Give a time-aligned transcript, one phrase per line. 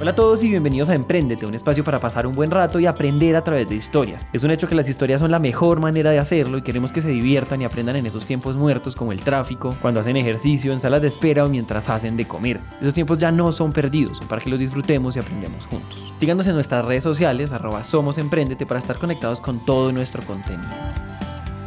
[0.00, 2.86] Hola a todos y bienvenidos a Emprendete, un espacio para pasar un buen rato y
[2.86, 4.28] aprender a través de historias.
[4.32, 7.00] Es un hecho que las historias son la mejor manera de hacerlo y queremos que
[7.00, 10.78] se diviertan y aprendan en esos tiempos muertos como el tráfico, cuando hacen ejercicio, en
[10.78, 12.60] salas de espera o mientras hacen de comer.
[12.80, 16.12] Esos tiempos ya no son perdidos, son para que los disfrutemos y aprendemos juntos.
[16.14, 20.70] Síganos en nuestras redes sociales, arroba Somos Emprendete, para estar conectados con todo nuestro contenido.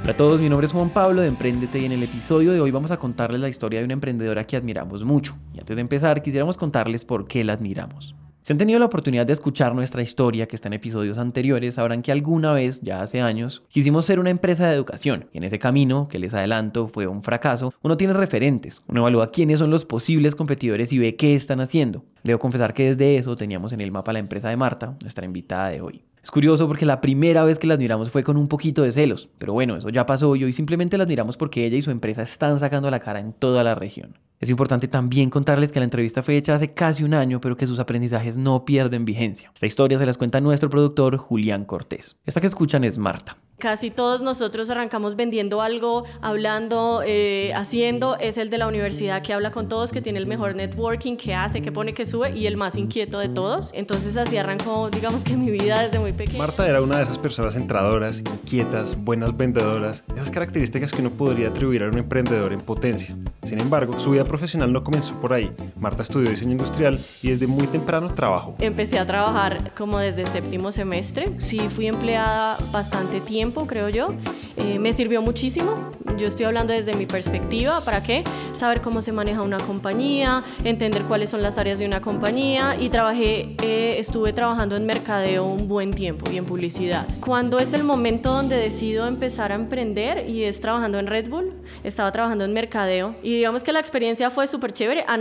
[0.04, 2.62] Hola a todos, mi nombre es Juan Pablo de Emprendete y en el episodio de
[2.62, 5.36] hoy vamos a contarles la historia de una emprendedora que admiramos mucho.
[5.54, 8.16] Y antes de empezar, quisiéramos contarles por qué la admiramos.
[8.44, 12.02] Si han tenido la oportunidad de escuchar nuestra historia que está en episodios anteriores, sabrán
[12.02, 15.28] que alguna vez, ya hace años, quisimos ser una empresa de educación.
[15.32, 19.30] Y en ese camino, que les adelanto, fue un fracaso, uno tiene referentes, uno evalúa
[19.30, 22.04] quiénes son los posibles competidores y ve qué están haciendo.
[22.24, 25.70] Debo confesar que desde eso teníamos en el mapa la empresa de Marta, nuestra invitada
[25.70, 26.02] de hoy.
[26.24, 29.30] Es curioso porque la primera vez que la admiramos fue con un poquito de celos,
[29.38, 32.24] pero bueno, eso ya pasó y hoy simplemente la admiramos porque ella y su empresa
[32.24, 34.18] están sacando la cara en toda la región.
[34.42, 37.68] Es importante también contarles que la entrevista fue hecha hace casi un año, pero que
[37.68, 39.52] sus aprendizajes no pierden vigencia.
[39.54, 42.18] Esta historia se las cuenta nuestro productor Julián Cortés.
[42.26, 43.38] Esta que escuchan es Marta.
[43.60, 48.18] Casi todos nosotros arrancamos vendiendo algo, hablando, eh, haciendo.
[48.18, 51.36] Es el de la universidad que habla con todos, que tiene el mejor networking, que
[51.36, 53.70] hace, que pone, que sube y el más inquieto de todos.
[53.76, 56.40] Entonces así arrancó, digamos que mi vida desde muy pequeña.
[56.40, 61.50] Marta era una de esas personas entradoras, inquietas, buenas vendedoras, esas características que uno podría
[61.50, 63.16] atribuir a un emprendedor en potencia.
[63.44, 65.52] Sin embargo, su vida profesional no comenzó por ahí.
[65.78, 68.56] Marta estudió diseño industrial y desde muy temprano trabajó.
[68.60, 71.34] Empecé a trabajar como desde séptimo semestre.
[71.38, 74.14] Sí, fui empleada bastante tiempo creo yo.
[74.56, 75.92] Eh, me sirvió muchísimo.
[76.18, 77.82] Yo estoy hablando desde mi perspectiva.
[77.82, 78.24] ¿Para qué?
[78.54, 82.90] Saber cómo se maneja una compañía, entender cuáles son las áreas de una compañía y
[82.90, 87.06] trabajé, eh, estuve trabajando en mercadeo un buen tiempo y en publicidad.
[87.20, 91.52] Cuando es el momento donde decido empezar a emprender y es trabajando en Red Bull,
[91.84, 95.04] estaba trabajando en mercadeo y digamos que la experiencia fue súper chévere.
[95.08, 95.18] A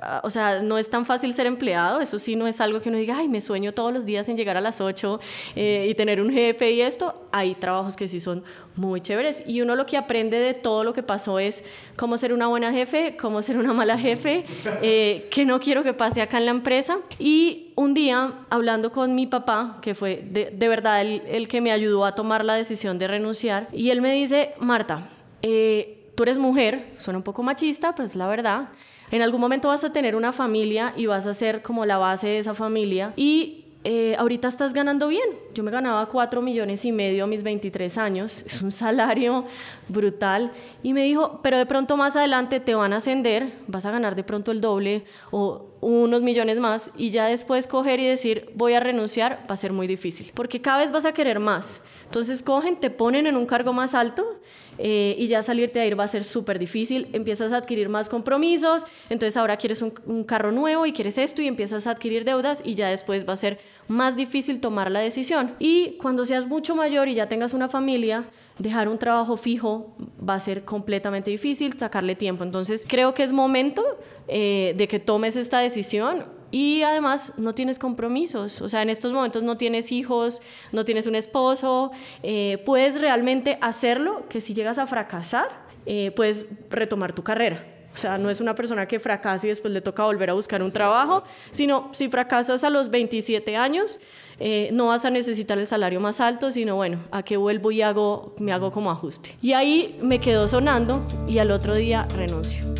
[0.00, 2.88] Ah, o sea, no es tan fácil ser empleado, eso sí no es algo que
[2.88, 5.20] uno diga, ay, me sueño todos los días en llegar a las 8
[5.54, 7.28] eh, y tener un jefe y esto.
[7.32, 8.44] Hay trabajos que sí son
[8.74, 11.64] muy chéveres y uno lo que aprende de todo lo que pasó es
[11.96, 14.44] cómo ser una buena jefe, cómo ser una mala jefe,
[14.82, 16.98] eh, que no quiero que pase acá en la empresa.
[17.18, 21.60] Y un día, hablando con mi papá, que fue de, de verdad el, el, que
[21.60, 25.10] me ayudó a tomar la decisión de renunciar, y él me dice, Marta,
[25.42, 28.70] eh, tú eres mujer, suena un poco machista, pero es la verdad.
[29.10, 32.26] En algún momento vas a tener una familia y vas a ser como la base
[32.26, 35.28] de esa familia y eh, ahorita estás ganando bien.
[35.54, 39.44] Yo me ganaba 4 millones y medio a mis 23 años, es un salario
[39.88, 40.50] brutal.
[40.82, 44.16] Y me dijo, pero de pronto más adelante te van a ascender, vas a ganar
[44.16, 48.72] de pronto el doble o unos millones más y ya después coger y decir voy
[48.72, 51.84] a renunciar va a ser muy difícil, porque cada vez vas a querer más.
[52.06, 54.40] Entonces cogen, te ponen en un cargo más alto
[54.78, 57.08] eh, y ya salirte a ir va a ser súper difícil.
[57.12, 61.42] Empiezas a adquirir más compromisos, entonces ahora quieres un, un, carro nuevo y quieres esto
[61.42, 63.58] y empiezas a adquirir deudas y ya después va a ser
[63.88, 65.54] más difícil tomar la decisión.
[65.58, 68.24] Y cuando seas mucho mayor y ya tengas una familia,
[68.58, 69.94] dejar un trabajo fijo
[70.26, 72.44] va a ser completamente difícil, sacarle tiempo.
[72.44, 73.84] Entonces creo que es momento
[74.28, 79.12] eh, de que tomes esta decisión y además no tienes compromisos, o sea, en estos
[79.12, 80.42] momentos no tienes hijos,
[80.72, 81.90] no tienes un esposo,
[82.22, 87.64] eh, puedes realmente hacerlo, que si llegas a fracasar, eh, puedes retomar tu carrera.
[87.96, 90.62] O sea, no es una persona que fracasa y después le toca volver a buscar
[90.62, 94.00] un trabajo, sino si fracasas a los 27 años,
[94.38, 97.80] eh, no vas a necesitar el salario más alto, sino bueno, a qué vuelvo y
[97.80, 99.34] hago, me hago como ajuste.
[99.40, 102.75] Y ahí me quedó sonando y al otro día renuncio.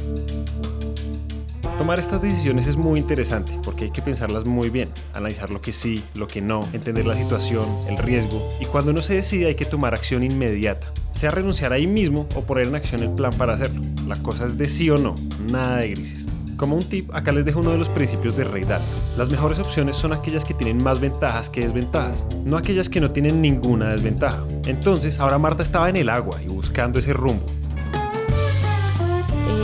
[1.79, 5.75] Tomar estas decisiones es muy interesante porque hay que pensarlas muy bien, analizar lo que
[5.75, 9.55] sí, lo que no, entender la situación, el riesgo y cuando uno se decide hay
[9.57, 13.55] que tomar acción inmediata, sea renunciar ahí mismo o poner en acción el plan para
[13.55, 13.83] hacerlo.
[14.07, 15.15] La cosa es de sí o no,
[15.53, 16.27] nada de grises.
[16.57, 18.65] Como un tip, acá les dejo uno de los principios de Rey.
[19.19, 23.11] Las mejores opciones son aquellas que tienen más ventajas que desventajas, no aquellas que no
[23.11, 24.43] tienen ninguna desventaja.
[24.65, 27.45] Entonces, ahora Marta estaba en el agua y buscando ese rumbo.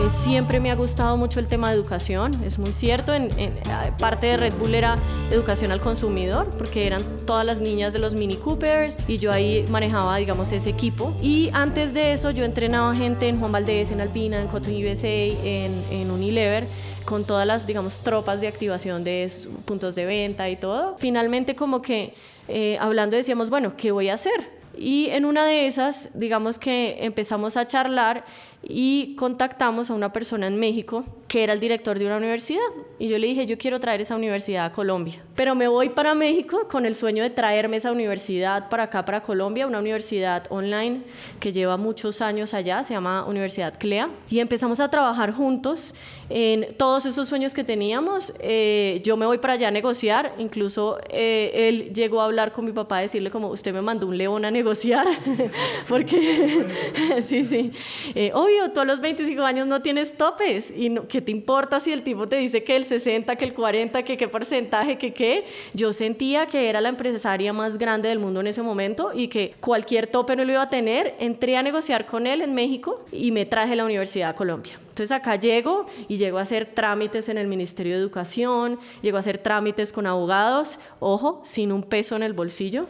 [0.02, 3.14] Eh, siempre me ha gustado mucho el tema de educación, es muy cierto.
[3.14, 3.54] En, en,
[3.99, 4.96] parte de Red Bull era
[5.31, 9.64] educación al consumidor, porque eran todas las niñas de los Mini Coopers y yo ahí
[9.70, 11.14] manejaba, digamos, ese equipo.
[11.22, 15.08] Y antes de eso yo entrenaba gente en Juan Valdez, en Alpina, en Cotton USA,
[15.08, 16.66] en, en Unilever
[17.04, 19.31] con todas las, digamos, tropas de activación de
[19.64, 20.96] puntos de venta y todo.
[20.99, 22.14] Finalmente, como que
[22.49, 24.62] eh, hablando decíamos, bueno, ¿qué voy a hacer?
[24.76, 28.25] Y en una de esas, digamos que empezamos a charlar
[28.62, 32.61] y contactamos a una persona en México que era el director de una universidad.
[32.99, 35.23] Y yo le dije, yo quiero traer esa universidad a Colombia.
[35.35, 39.23] Pero me voy para México con el sueño de traerme esa universidad para acá, para
[39.23, 41.00] Colombia, una universidad online
[41.41, 44.11] que lleva muchos años allá, se llama Universidad CLEA.
[44.29, 45.94] Y empezamos a trabajar juntos
[46.29, 48.35] en todos esos sueños que teníamos.
[48.38, 52.67] Eh, yo me voy para allá a negociar, incluso eh, él llegó a hablar con
[52.67, 55.06] mi papá, a decirle como, usted me mandó un león a negociar,
[55.88, 56.67] porque,
[57.23, 57.73] sí, sí,
[58.14, 61.81] eh, obvio, tú a los 25 años no tienes topes y no, ¿Qué te importa
[61.81, 65.12] si el tipo te dice que el 60, que el 40, que qué porcentaje, que
[65.12, 65.44] qué?
[65.75, 69.54] Yo sentía que era la empresaria más grande del mundo en ese momento y que
[69.60, 71.14] cualquier tope no lo iba a tener.
[71.19, 74.78] Entré a negociar con él en México y me traje la Universidad a Colombia.
[74.82, 79.20] Entonces acá llego y llego a hacer trámites en el Ministerio de Educación, llego a
[79.20, 82.87] hacer trámites con abogados, ojo, sin un peso en el bolsillo.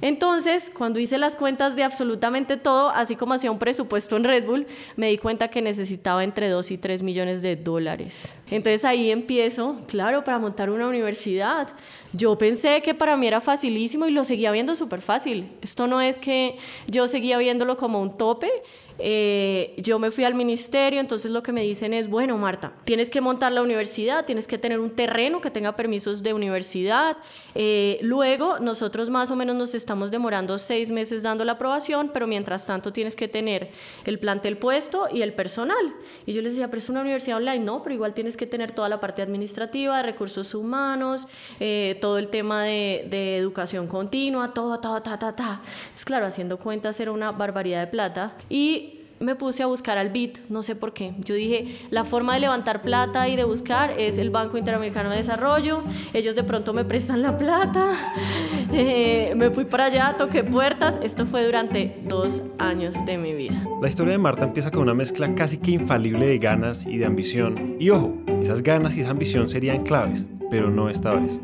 [0.00, 4.46] Entonces, cuando hice las cuentas de absolutamente todo, así como hacía un presupuesto en Red
[4.46, 4.66] Bull,
[4.96, 8.38] me di cuenta que necesitaba entre 2 y 3 millones de dólares.
[8.48, 11.68] Entonces ahí empiezo, claro, para montar una universidad.
[12.12, 15.50] Yo pensé que para mí era facilísimo y lo seguía viendo súper fácil.
[15.62, 16.56] Esto no es que
[16.86, 18.50] yo seguía viéndolo como un tope,
[18.98, 23.10] eh, yo me fui al ministerio, entonces lo que me dicen es, bueno, Marta, tienes
[23.10, 27.16] que montar la universidad, tienes que tener un terreno que tenga permisos de universidad.
[27.54, 32.26] Eh, luego, nosotros más o menos nos estamos demorando seis meses dando la aprobación, pero
[32.26, 33.70] mientras tanto tienes que tener
[34.04, 35.94] el plantel puesto y el personal.
[36.26, 38.72] Y yo les decía, pero es una universidad online, no, pero igual tienes que tener
[38.72, 41.28] toda la parte administrativa, recursos humanos,
[41.60, 45.60] eh, todo el tema de, educación continua, todo, todo, ta, ta, ta.
[45.94, 48.36] Es claro, haciendo cuentas era una barbaridad de plata.
[48.48, 48.87] Y
[49.20, 51.14] me puse a buscar al BID, no sé por qué.
[51.18, 55.16] Yo dije, la forma de levantar plata y de buscar es el Banco Interamericano de
[55.16, 55.82] Desarrollo,
[56.12, 57.90] ellos de pronto me prestan la plata,
[58.72, 63.64] eh, me fui para allá, toqué puertas, esto fue durante dos años de mi vida.
[63.80, 67.06] La historia de Marta empieza con una mezcla casi que infalible de ganas y de
[67.06, 67.76] ambición.
[67.78, 71.40] Y ojo, esas ganas y esa ambición serían claves, pero no esta vez.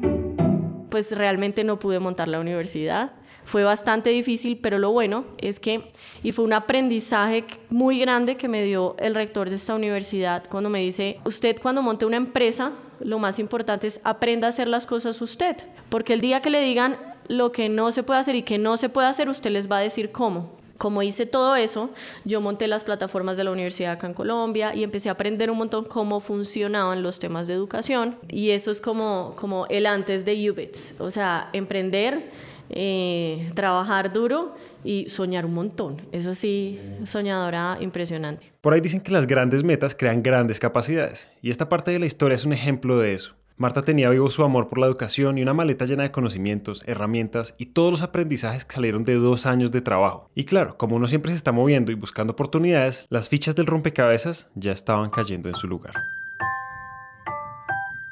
[0.90, 3.12] Pues realmente no pude montar la universidad
[3.44, 5.90] fue bastante difícil, pero lo bueno es que,
[6.22, 10.70] y fue un aprendizaje muy grande que me dio el rector de esta universidad cuando
[10.70, 14.86] me dice, usted cuando monte una empresa, lo más importante es aprenda a hacer las
[14.86, 15.56] cosas usted,
[15.88, 16.96] porque el día que le digan
[17.28, 19.78] lo que no se puede hacer y que no se puede hacer, usted les va
[19.78, 20.50] a decir cómo.
[20.76, 21.90] Como hice todo eso,
[22.24, 25.58] yo monté las plataformas de la universidad acá en Colombia y empecé a aprender un
[25.58, 28.16] montón cómo funcionaban los temas de educación.
[28.28, 32.30] Y eso es como, como el antes de UBITS, o sea, emprender
[32.70, 36.02] eh, trabajar duro y soñar un montón.
[36.12, 38.52] Eso sí, soñadora impresionante.
[38.60, 42.06] Por ahí dicen que las grandes metas crean grandes capacidades, y esta parte de la
[42.06, 43.34] historia es un ejemplo de eso.
[43.56, 47.54] Marta tenía vivo su amor por la educación y una maleta llena de conocimientos, herramientas
[47.56, 50.28] y todos los aprendizajes que salieron de dos años de trabajo.
[50.34, 54.48] Y claro, como uno siempre se está moviendo y buscando oportunidades, las fichas del rompecabezas
[54.56, 55.94] ya estaban cayendo en su lugar.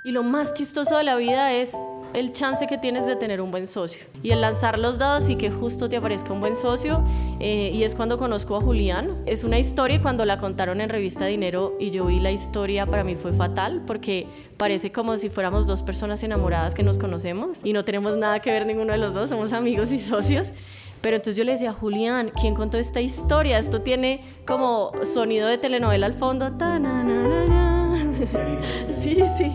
[0.05, 1.77] Y lo más chistoso de la vida es
[2.15, 4.05] el chance que tienes de tener un buen socio.
[4.23, 7.05] Y el lanzar los dados y que justo te aparezca un buen socio.
[7.41, 9.23] Eh, y es cuando conozco a Julián.
[9.27, 13.05] Es una historia cuando la contaron en revista Dinero y yo vi la historia, para
[13.05, 14.27] mí fue fatal porque
[14.57, 18.51] parece como si fuéramos dos personas enamoradas que nos conocemos y no tenemos nada que
[18.51, 20.53] ver ninguno de los dos, somos amigos y socios.
[21.01, 23.59] Pero entonces yo le decía, Julián, ¿quién contó esta historia?
[23.59, 26.49] Esto tiene como sonido de telenovela al fondo.
[28.93, 29.53] sí, sí.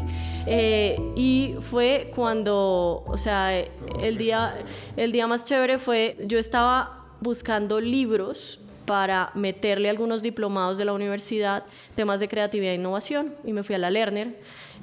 [0.50, 4.56] Eh, y fue cuando, o sea, el día,
[4.96, 10.94] el día más chévere fue, yo estaba buscando libros para meterle algunos diplomados de la
[10.94, 14.38] universidad, temas de creatividad e innovación, y me fui a la Lerner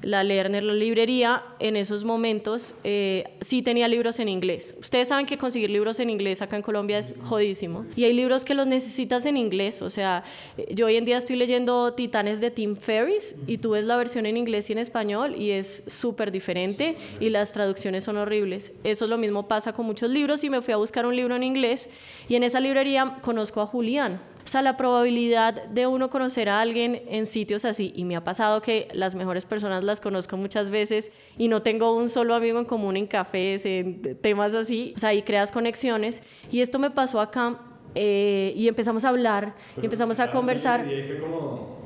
[0.04, 4.75] la Lerner, la librería, en esos momentos eh, sí tenía libros en inglés.
[4.78, 7.87] Ustedes saben que conseguir libros en inglés acá en Colombia es jodísimo.
[7.96, 9.82] Y hay libros que los necesitas en inglés.
[9.82, 10.23] O sea,
[10.58, 13.96] eh, yo hoy en día estoy leyendo Titanes de Tim Ferriss y tú ves la
[13.96, 18.73] versión en inglés y en español y es súper diferente y las traducciones son horribles.
[18.84, 21.34] Eso es lo mismo pasa con muchos libros y me fui a buscar un libro
[21.34, 21.88] en inglés
[22.28, 24.34] y en esa librería conozco a Julián.
[24.45, 28.25] O sea, la probabilidad de uno conocer a alguien en sitios así, y me ha
[28.25, 32.59] pasado que las mejores personas las conozco muchas veces y no tengo un solo amigo
[32.59, 36.23] en común en cafés, en temas así, o sea, ahí creas conexiones.
[36.51, 37.59] Y esto me pasó acá
[37.95, 40.87] eh, y empezamos a hablar, y empezamos a conversar.
[40.87, 41.84] Y ahí fue como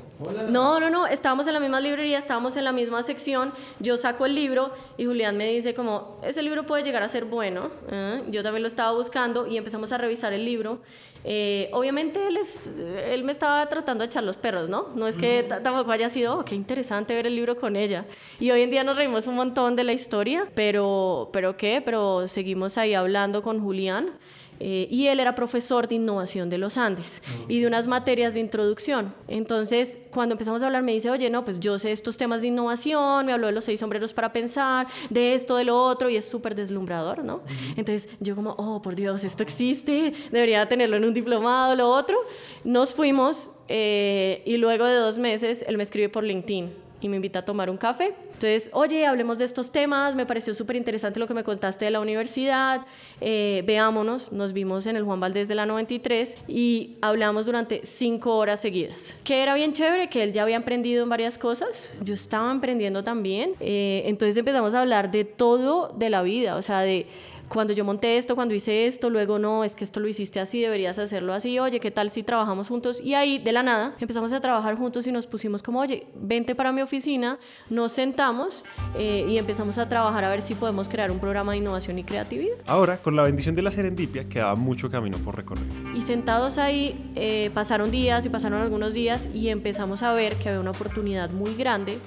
[0.51, 4.27] no, no, no, estábamos en la misma librería, estábamos en la misma sección, yo saco
[4.27, 8.25] el libro y Julián me dice como, ese libro puede llegar a ser bueno, ¿eh?
[8.29, 10.81] yo también lo estaba buscando y empezamos a revisar el libro.
[11.25, 12.73] Eh, obviamente él, es,
[13.07, 14.89] él me estaba tratando de echar los perros, ¿no?
[14.95, 18.07] No es que tampoco haya sido, oh, qué interesante ver el libro con ella.
[18.39, 21.83] Y hoy en día nos reímos un montón de la historia, pero, pero ¿qué?
[21.85, 24.13] Pero seguimos ahí hablando con Julián.
[24.61, 28.41] Eh, y él era profesor de innovación de los Andes y de unas materias de
[28.41, 29.15] introducción.
[29.29, 32.49] Entonces, cuando empezamos a hablar, me dice, oye, no, pues yo sé estos temas de
[32.49, 36.17] innovación, me habló de los seis sombreros para pensar, de esto, de lo otro, y
[36.17, 37.43] es súper deslumbrador, ¿no?
[37.77, 42.19] Entonces, yo como, oh, por Dios, esto existe, debería tenerlo en un diplomado, lo otro.
[42.65, 47.17] Nos fuimos eh, y luego de dos meses, él me escribe por LinkedIn y me
[47.17, 48.15] invita a tomar un café.
[48.39, 51.91] Entonces, oye, hablemos de estos temas, me pareció súper interesante lo que me contaste de
[51.91, 52.83] la universidad,
[53.21, 58.37] eh, veámonos, nos vimos en el Juan Valdés de la 93 y hablamos durante cinco
[58.37, 59.19] horas seguidas.
[59.25, 63.03] Que era bien chévere, que él ya había emprendido en varias cosas, yo estaba emprendiendo
[63.03, 67.09] también, eh, entonces empezamos a hablar de todo de la vida, o sea, de
[67.49, 70.61] cuando yo monté esto, cuando hice esto, luego no, es que esto lo hiciste así,
[70.61, 73.01] deberías hacerlo así, oye, ¿qué tal si trabajamos juntos?
[73.01, 76.55] Y ahí, de la nada, empezamos a trabajar juntos y nos pusimos como, oye, vente
[76.55, 77.39] para mi oficina,
[77.71, 78.65] nos sentamos
[78.97, 82.05] eh, y empezamos a trabajar a ver si podemos crear un programa de innovación y
[82.05, 82.57] creatividad.
[82.67, 85.65] Ahora, con la bendición de la serendipia, quedaba mucho camino por recorrer.
[85.95, 90.49] Y sentados ahí, eh, pasaron días y pasaron algunos días y empezamos a ver que
[90.49, 91.99] había una oportunidad muy grande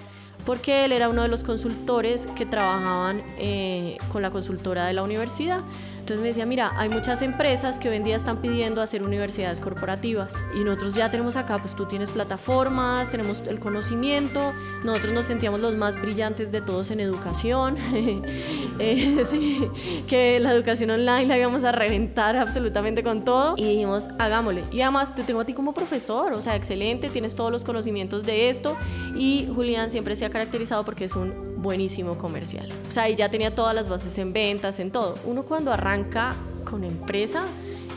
[0.46, 5.04] porque él era uno de los consultores que trabajaban eh, con la consultora de la
[5.04, 5.62] universidad.
[6.12, 9.62] Entonces me decía, mira, hay muchas empresas que hoy en día están pidiendo hacer universidades
[9.62, 14.52] corporativas y nosotros ya tenemos acá, pues tú tienes plataformas, tenemos el conocimiento,
[14.84, 17.78] nosotros nos sentíamos los más brillantes de todos en educación,
[18.80, 19.70] eh, sí,
[20.06, 24.66] que la educación online la íbamos a reventar absolutamente con todo y dijimos, hagámosle.
[24.70, 28.26] Y además te tengo a ti como profesor, o sea, excelente, tienes todos los conocimientos
[28.26, 28.76] de esto
[29.16, 32.70] y Julián siempre se ha caracterizado porque es un buenísimo comercial.
[32.88, 35.16] O sea, y ya tenía todas las bases en ventas, en todo.
[35.26, 37.44] Uno cuando arranca con empresa,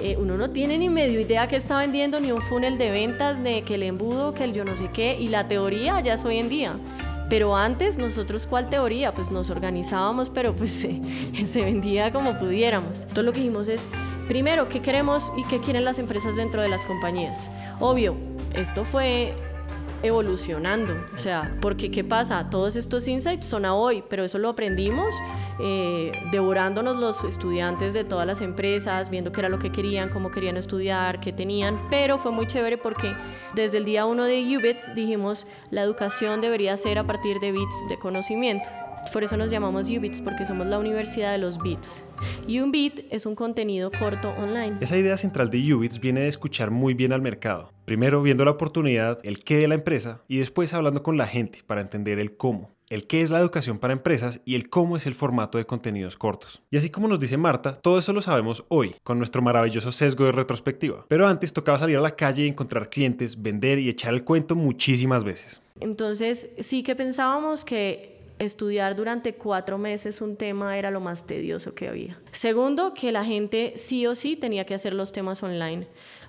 [0.00, 3.42] eh, uno no tiene ni medio idea que está vendiendo, ni un funnel de ventas,
[3.42, 6.25] de que el embudo, que el yo no sé qué, y la teoría ya es
[6.25, 6.76] hoy en día.
[7.30, 9.14] Pero antes nosotros, ¿cuál teoría?
[9.14, 10.73] Pues nos organizábamos, pero pues
[11.47, 13.02] se, vendía como pudiéramos.
[13.02, 13.88] Entonces lo que dijimos es,
[14.28, 17.50] primero, ¿qué queremos y qué quieren las empresas dentro de las compañías?
[17.80, 18.16] Obvio,
[18.54, 19.33] esto fue
[20.05, 20.95] evolucionando.
[21.15, 22.51] O sea, porque ¿qué pasa?
[22.51, 25.15] Todos estos insights son a hoy, pero eso lo aprendimos
[25.59, 30.31] eh, devorándonos los estudiantes de todas las empresas, viendo qué era lo que querían, cómo
[30.31, 33.15] querían estudiar, qué tenían, pero fue muy chévere porque
[33.55, 37.89] desde el día uno de UBITS dijimos la educación debería ser a partir de bits
[37.89, 38.69] de conocimiento.
[39.13, 42.05] Por eso nos llamamos UBITS, porque somos la universidad de los bits.
[42.47, 44.79] Y un bit es un contenido corto online.
[44.81, 47.71] Esa idea central de UBITS viene de escuchar muy bien al mercado.
[47.85, 51.63] Primero viendo la oportunidad, el qué de la empresa, y después hablando con la gente
[51.67, 52.75] para entender el cómo.
[52.91, 56.17] El qué es la educación para empresas y el cómo es el formato de contenidos
[56.17, 56.63] cortos.
[56.71, 60.27] Y así como nos dice Marta, todo eso lo sabemos hoy, con nuestro maravilloso sesgo
[60.27, 61.07] de retrospectiva.
[61.09, 64.55] Pero antes tocaba salir a la calle y encontrar clientes, vender y echar el cuento
[64.55, 65.63] muchísimas veces.
[65.81, 71.75] Entonces sí que pensábamos que estudiar durante cuatro meses un tema era lo más tedioso
[71.75, 72.21] que había.
[72.33, 75.87] Segundo, que la gente sí o sí tenía que hacer los temas online,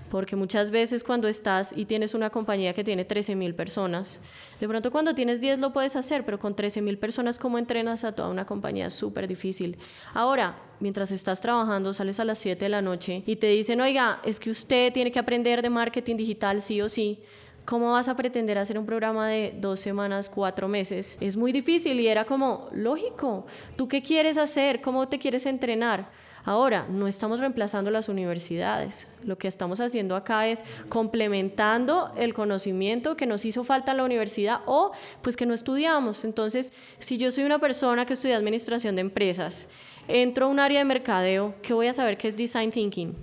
[0.10, 4.22] porque muchas veces cuando estás y tienes una compañía que tiene 13 mil personas,
[4.60, 8.04] de pronto cuando tienes 10 lo puedes hacer, pero con 13 mil personas, ¿cómo entrenas
[8.04, 8.92] a toda una compañía?
[8.92, 9.78] Súper difícil.
[10.14, 14.22] Ahora, mientras estás trabajando, sales a las 7 de la noche y te dicen, oiga,
[14.24, 17.20] es que usted tiene que aprender de marketing digital sí o sí
[17.66, 21.18] ¿Cómo vas a pretender hacer un programa de dos semanas, cuatro meses?
[21.20, 24.82] Es muy difícil y era como, lógico, ¿tú qué quieres hacer?
[24.82, 26.08] ¿Cómo te quieres entrenar?
[26.44, 29.08] Ahora, no estamos reemplazando las universidades.
[29.24, 34.04] Lo que estamos haciendo acá es complementando el conocimiento que nos hizo falta en la
[34.04, 34.92] universidad o
[35.24, 36.24] pues que no estudiamos.
[36.24, 39.70] Entonces, si yo soy una persona que estudia administración de empresas,
[40.08, 43.16] entro a un área de mercadeo, ¿qué voy a saber qué es design thinking?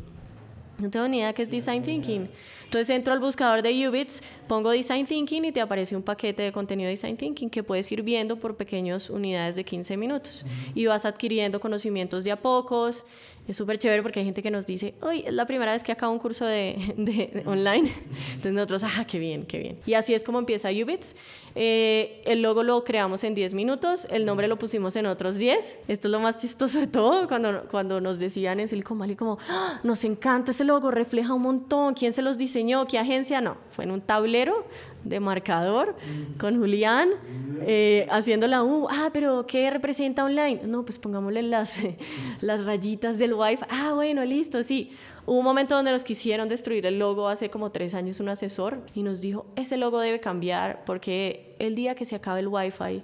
[0.78, 2.28] No tengo ni idea qué es design thinking.
[2.72, 6.52] Entonces entro al buscador de Ubits, pongo Design Thinking y te aparece un paquete de
[6.52, 10.86] contenido de Design Thinking que puedes ir viendo por pequeñas unidades de 15 minutos y
[10.86, 13.04] vas adquiriendo conocimientos de a pocos
[13.48, 15.90] es súper chévere porque hay gente que nos dice, hoy es la primera vez que
[15.90, 17.90] acabo un curso de, de, online.
[18.28, 19.78] Entonces nosotros, ah, qué bien, qué bien.
[19.84, 21.16] Y así es como empieza Ubits.
[21.54, 25.80] Eh, el logo lo creamos en 10 minutos, el nombre lo pusimos en otros 10.
[25.88, 29.38] Esto es lo más chistoso de todo, cuando, cuando nos decían en Silicon Valley como,
[29.48, 32.61] ah, nos encanta ese logo, refleja un montón, ¿quién se los diseñó?
[32.88, 33.40] ¿Qué agencia?
[33.40, 34.66] No, fue en un tablero
[35.04, 35.96] de marcador
[36.38, 37.10] con Julián
[37.62, 38.86] eh, haciendo la U.
[38.90, 40.60] Ah, pero ¿qué representa online?
[40.64, 41.78] No, pues pongámosle las,
[42.40, 43.64] las rayitas del Wi-Fi.
[43.68, 44.92] Ah, bueno, listo, sí.
[45.24, 48.80] Hubo un momento donde nos quisieron destruir el logo hace como tres años un asesor
[48.94, 53.02] y nos dijo, ese logo debe cambiar porque el día que se acabe el Wi-Fi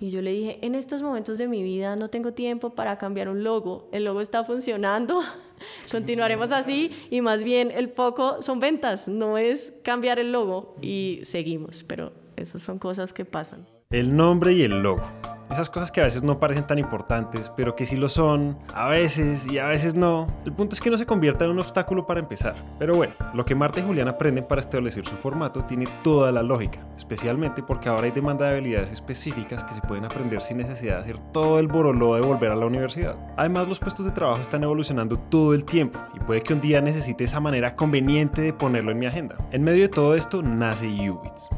[0.00, 3.28] y yo le dije, en estos momentos de mi vida no tengo tiempo para cambiar
[3.28, 5.20] un logo, el logo está funcionando,
[5.90, 11.20] continuaremos así y más bien el foco son ventas, no es cambiar el logo y
[11.22, 13.66] seguimos, pero esas son cosas que pasan.
[13.90, 15.02] el nombre y el logo.
[15.50, 18.88] Esas cosas que a veces no parecen tan importantes, pero que sí lo son, a
[18.88, 20.26] veces y a veces no.
[20.44, 22.54] El punto es que no se convierta en un obstáculo para empezar.
[22.78, 26.42] Pero bueno, lo que Marta y Julián aprenden para establecer su formato tiene toda la
[26.42, 30.96] lógica, especialmente porque ahora hay demanda de habilidades específicas que se pueden aprender sin necesidad
[30.96, 33.14] de hacer todo el boroló de volver a la universidad.
[33.36, 36.80] Además, los puestos de trabajo están evolucionando todo el tiempo y puede que un día
[36.80, 39.36] necesite esa manera conveniente de ponerlo en mi agenda.
[39.52, 41.48] En medio de todo esto nace Ubits.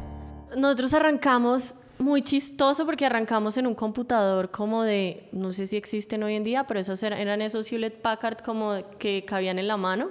[0.56, 6.22] Nosotros arrancamos muy chistoso porque arrancamos en un computador como de, no sé si existen
[6.22, 10.10] hoy en día, pero esos eran, esos Hewlett Packard como que cabían en la mano.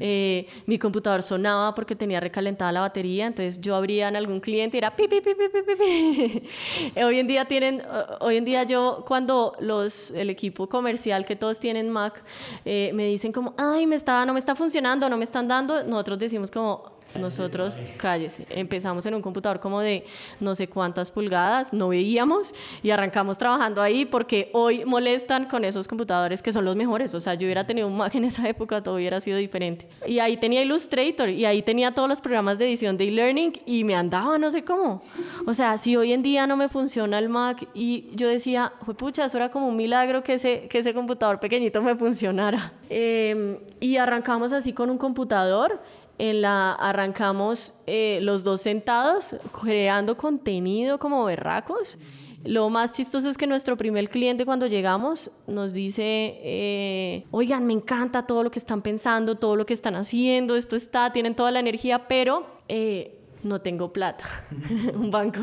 [0.00, 4.76] Eh, mi computador sonaba porque tenía recalentada la batería, entonces yo abría en algún cliente
[4.76, 7.00] y era pi, pi, pi, pi, pi, pi.
[7.02, 7.82] hoy en día tienen,
[8.20, 12.22] hoy en día yo cuando los, el equipo comercial que todos tienen Mac
[12.64, 15.82] eh, me dicen como, ay, me está, no me está funcionando, no me están dando,
[15.84, 20.04] nosotros decimos como, nosotros, cállese, empezamos en un computador como de
[20.40, 25.88] no sé cuántas pulgadas, no veíamos y arrancamos trabajando ahí porque hoy molestan con esos
[25.88, 27.14] computadores que son los mejores.
[27.14, 29.88] O sea, yo hubiera tenido un Mac en esa época, todo hubiera sido diferente.
[30.06, 33.84] Y ahí tenía Illustrator y ahí tenía todos los programas de edición de e-learning y
[33.84, 35.02] me andaba no sé cómo.
[35.46, 39.24] O sea, si hoy en día no me funciona el Mac y yo decía, pucha,
[39.26, 42.72] eso era como un milagro que ese, que ese computador pequeñito me funcionara.
[42.88, 45.80] Em, y arrancamos así con un computador
[46.18, 51.98] en la arrancamos eh, los dos sentados creando contenido como berracos.
[52.44, 56.02] Lo más chistoso es que nuestro primer cliente cuando llegamos nos dice,
[56.42, 60.74] eh, oigan, me encanta todo lo que están pensando, todo lo que están haciendo, esto
[60.74, 64.24] está, tienen toda la energía, pero eh, no tengo plata,
[64.94, 65.40] un banco.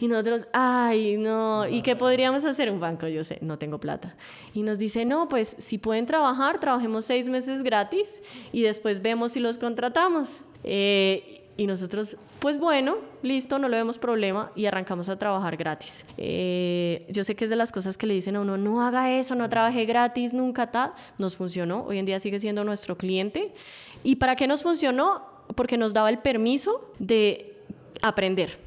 [0.00, 3.08] Y nosotros, ay, no, ¿y qué podríamos hacer un banco?
[3.08, 4.14] Yo sé, no tengo plata.
[4.52, 9.32] Y nos dice, no, pues si pueden trabajar, trabajemos seis meses gratis y después vemos
[9.32, 10.42] si los contratamos.
[10.62, 16.04] Eh, y nosotros, pues bueno, listo, no le vemos problema y arrancamos a trabajar gratis.
[16.16, 19.12] Eh, yo sé que es de las cosas que le dicen a uno, no haga
[19.12, 20.92] eso, no trabaje gratis, nunca tal.
[21.16, 23.54] Nos funcionó, hoy en día sigue siendo nuestro cliente.
[24.02, 25.33] ¿Y para qué nos funcionó?
[25.54, 27.62] Porque nos daba el permiso de
[28.02, 28.58] aprender.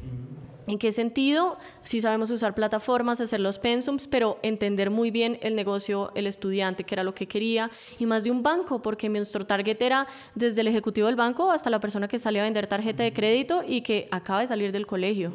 [0.67, 1.57] ¿En qué sentido?
[1.83, 6.83] Sí sabemos usar plataformas, hacer los pensums, pero entender muy bien el negocio, el estudiante,
[6.83, 10.59] que era lo que quería, y más de un banco, porque nuestro target era desde
[10.59, 13.79] el ejecutivo del banco hasta la persona que sale a vender tarjeta de crédito y
[13.79, 15.33] que acaba de salir del colegio.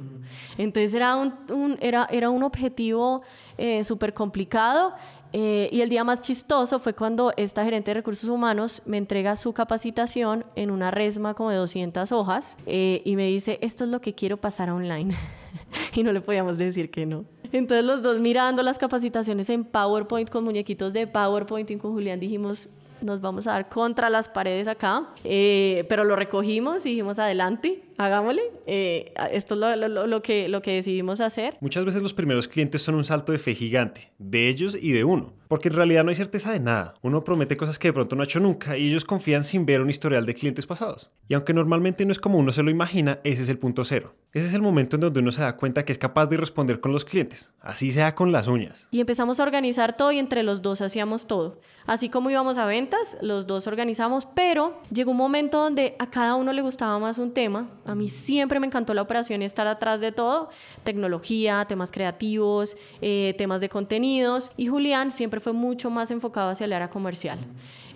[0.58, 3.22] Entonces era un, era, era un objetivo
[3.56, 4.94] eh, súper complicado
[5.32, 9.36] eh, y el día más chistoso fue cuando esta gerente de recursos humanos me entrega
[9.36, 13.90] su capacitación en una resma como de 200 hojas eh, y me dice, esto es
[13.90, 15.14] lo que quiero pasar online.
[15.94, 17.24] y no le podíamos decir que no.
[17.50, 22.20] Entonces los dos mirando las capacitaciones en PowerPoint con muñequitos de PowerPoint y con Julián
[22.20, 22.70] dijimos,
[23.02, 27.82] nos vamos a dar contra las paredes acá, eh, pero lo recogimos y dijimos adelante,
[28.02, 31.56] hagámosle, eh, esto es lo, lo, que, lo que decidimos hacer.
[31.60, 35.04] Muchas veces los primeros clientes son un salto de fe gigante, de ellos y de
[35.04, 38.16] uno, porque en realidad no hay certeza de nada, uno promete cosas que de pronto
[38.16, 41.10] no ha hecho nunca y ellos confían sin ver un historial de clientes pasados.
[41.28, 44.14] Y aunque normalmente no es como uno se lo imagina, ese es el punto cero.
[44.32, 46.80] Ese es el momento en donde uno se da cuenta que es capaz de responder
[46.80, 48.88] con los clientes, así sea con las uñas.
[48.90, 51.60] Y empezamos a organizar todo y entre los dos hacíamos todo.
[51.86, 56.34] Así como íbamos a ventas, los dos organizamos, pero llegó un momento donde a cada
[56.34, 57.68] uno le gustaba más un tema.
[57.84, 60.50] A mí siempre me encantó la operación y estar atrás de todo,
[60.84, 64.52] tecnología, temas creativos, eh, temas de contenidos.
[64.56, 67.38] Y Julián siempre fue mucho más enfocado hacia el área comercial.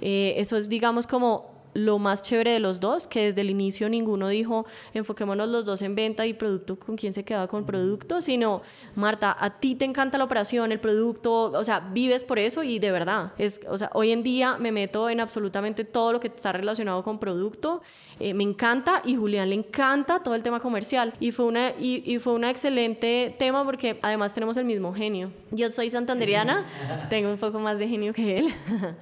[0.01, 3.89] Eh, eso es, digamos, como lo más chévere de los dos, que desde el inicio
[3.89, 8.21] ninguno dijo enfoquémonos los dos en venta y producto con quién se quedaba con producto,
[8.21, 8.63] sino
[8.95, 12.79] Marta, a ti te encanta la operación, el producto, o sea, vives por eso y
[12.79, 16.29] de verdad, es, o sea, hoy en día me meto en absolutamente todo lo que
[16.29, 17.83] está relacionado con producto,
[18.19, 22.03] eh, me encanta y Julián le encanta todo el tema comercial y fue una y,
[22.07, 25.31] y fue un excelente tema porque además tenemos el mismo genio.
[25.51, 26.65] Yo soy santanderiana,
[27.11, 28.49] tengo un poco más de genio que él,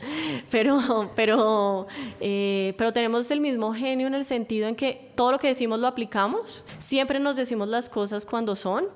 [0.50, 1.86] pero pero
[2.20, 5.48] eh, eh, pero tenemos el mismo genio en el sentido en que todo lo que
[5.48, 8.86] decimos lo aplicamos, siempre nos decimos las cosas cuando son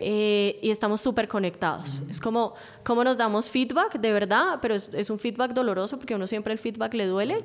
[0.00, 2.02] eh, y estamos súper conectados.
[2.10, 6.14] Es como, como nos damos feedback, de verdad, pero es, es, un feedback doloroso porque
[6.14, 7.44] a uno siempre el feedback le duele,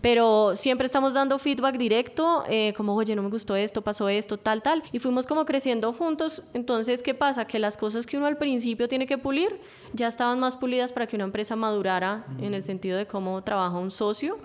[0.00, 4.38] pero siempre estamos dando feedback directo, eh, como, oye, no me gustó esto, pasó esto,
[4.38, 6.42] tal, tal, y fuimos como creciendo juntos.
[6.54, 7.46] Entonces, ¿qué pasa?
[7.46, 9.60] Que las cosas que uno al principio tiene que pulir
[9.92, 13.76] ya estaban más pulidas para que una empresa madurara en el sentido de cómo trabaja
[13.76, 14.38] un socio.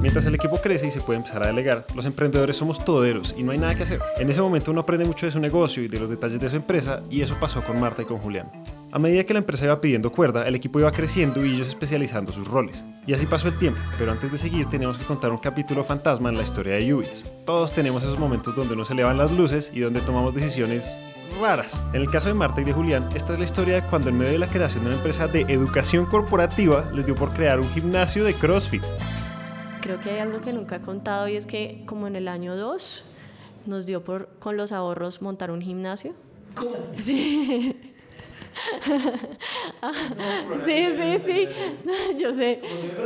[0.00, 3.42] Mientras el equipo crece y se puede empezar a delegar, los emprendedores somos toderos y
[3.42, 4.00] no hay nada que hacer.
[4.18, 6.54] En ese momento uno aprende mucho de su negocio y de los detalles de su
[6.54, 8.48] empresa y eso pasó con Marta y con Julián.
[8.92, 12.32] A medida que la empresa iba pidiendo cuerda, el equipo iba creciendo y ellos especializando
[12.32, 12.84] sus roles.
[13.08, 16.28] Y así pasó el tiempo, pero antes de seguir tenemos que contar un capítulo fantasma
[16.28, 17.24] en la historia de Ubits.
[17.44, 20.94] Todos tenemos esos momentos donde no se elevan las luces y donde tomamos decisiones
[21.40, 21.82] raras.
[21.92, 24.18] En el caso de Marta y de Julián, esta es la historia de cuando en
[24.18, 27.68] medio de la creación de una empresa de educación corporativa les dio por crear un
[27.70, 28.82] gimnasio de CrossFit.
[29.88, 32.58] Creo que hay algo que nunca he contado y es que como en el año
[32.58, 33.06] 2
[33.64, 36.12] nos dio por con los ahorros montar un gimnasio.
[36.54, 36.72] ¿Cómo?
[36.98, 37.74] Sí.
[40.66, 41.48] sí, sí, sí.
[42.20, 42.60] Yo sé.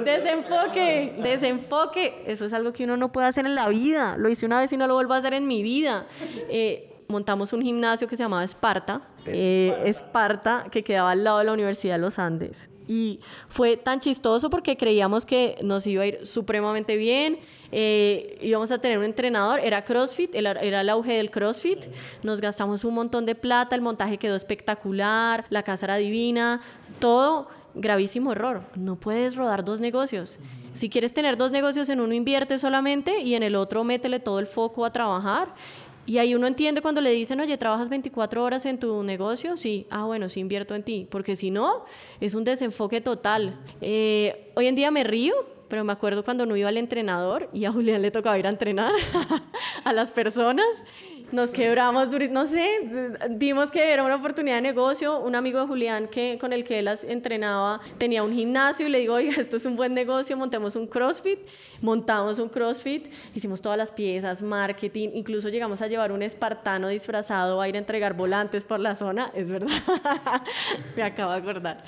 [0.05, 2.25] Desenfoque, desenfoque.
[2.27, 4.17] Eso es algo que uno no puede hacer en la vida.
[4.19, 6.09] Lo hice una vez y no lo vuelvo a hacer en mi vida.
[6.49, 11.45] Eh, montamos un gimnasio que se llamaba Esparta, eh, Esparta, que quedaba al lado de
[11.45, 12.72] la Universidad de los Andes.
[12.89, 17.39] Y fue tan chistoso porque creíamos que nos iba a ir supremamente bien,
[17.71, 21.87] eh, íbamos a tener un entrenador, era CrossFit, era, era el auge del CrossFit,
[22.23, 26.61] nos gastamos un montón de plata, el montaje quedó espectacular, la casa era divina,
[26.99, 30.39] todo gravísimo error, no puedes rodar dos negocios.
[30.73, 34.39] Si quieres tener dos negocios, en uno invierte solamente y en el otro métele todo
[34.39, 35.55] el foco a trabajar
[36.05, 39.57] y ahí uno entiende cuando le dicen, oye, ¿trabajas 24 horas en tu negocio?
[39.57, 41.85] Sí, ah, bueno, sí invierto en ti, porque si no,
[42.21, 43.59] es un desenfoque total.
[43.81, 45.35] Eh, hoy en día me río,
[45.69, 48.51] pero me acuerdo cuando no iba al entrenador y a Julián le tocaba ir a
[48.51, 48.93] entrenar
[49.85, 50.67] a las personas
[51.33, 55.21] nos quebramos, no sé, vimos que era una oportunidad de negocio.
[55.21, 58.99] Un amigo de Julián que, con el que él entrenaba tenía un gimnasio y le
[58.99, 61.41] digo, oiga, esto es un buen negocio, montemos un CrossFit.
[61.81, 67.61] Montamos un CrossFit, hicimos todas las piezas, marketing, incluso llegamos a llevar un espartano disfrazado
[67.61, 69.69] a ir a entregar volantes por la zona, es verdad.
[70.97, 71.83] Me acabo de acordar.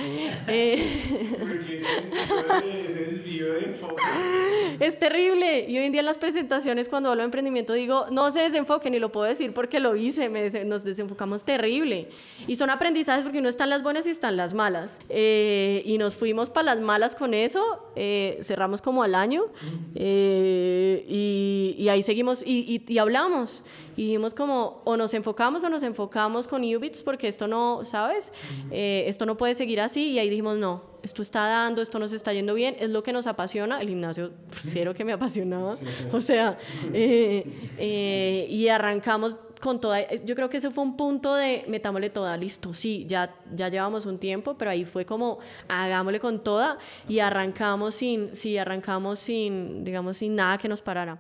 [4.80, 5.66] es terrible.
[5.68, 8.94] Y hoy en día en las presentaciones, cuando hablo de emprendimiento, digo, no se desenfoquen
[8.94, 10.28] y lo puedo decir porque lo hice,
[10.64, 12.08] nos desenfocamos terrible.
[12.46, 15.00] Y son aprendizajes porque uno está en las buenas y están las malas.
[15.08, 17.62] Eh, y nos fuimos para las malas con eso,
[17.96, 19.44] eh, cerramos como al año
[19.94, 23.62] eh, y, ahí seguimos y, y, hablamos.
[23.96, 28.32] Y dijimos como, o nos enfocamos o nos enfocamos con Ubits porque esto no, ¿sabes?
[28.70, 32.32] esto no puede seguir así y ahí dijimos, no, esto está dando, esto nos está
[32.32, 33.80] yendo bien, es lo que nos apasiona.
[33.80, 35.76] El gimnasio, cero que me apasionaba.
[36.12, 36.58] O sea,
[36.92, 42.74] y arrancamos con toda, yo creo que ese fue un punto de metámosle toda, listo,
[42.74, 46.76] sí, ya, ya llevamos un tiempo, pero ahí fue como hagámosle con toda
[47.08, 51.18] y arrancamos sin, sí, arrancamos sin, digamos, sin nada que nos parara.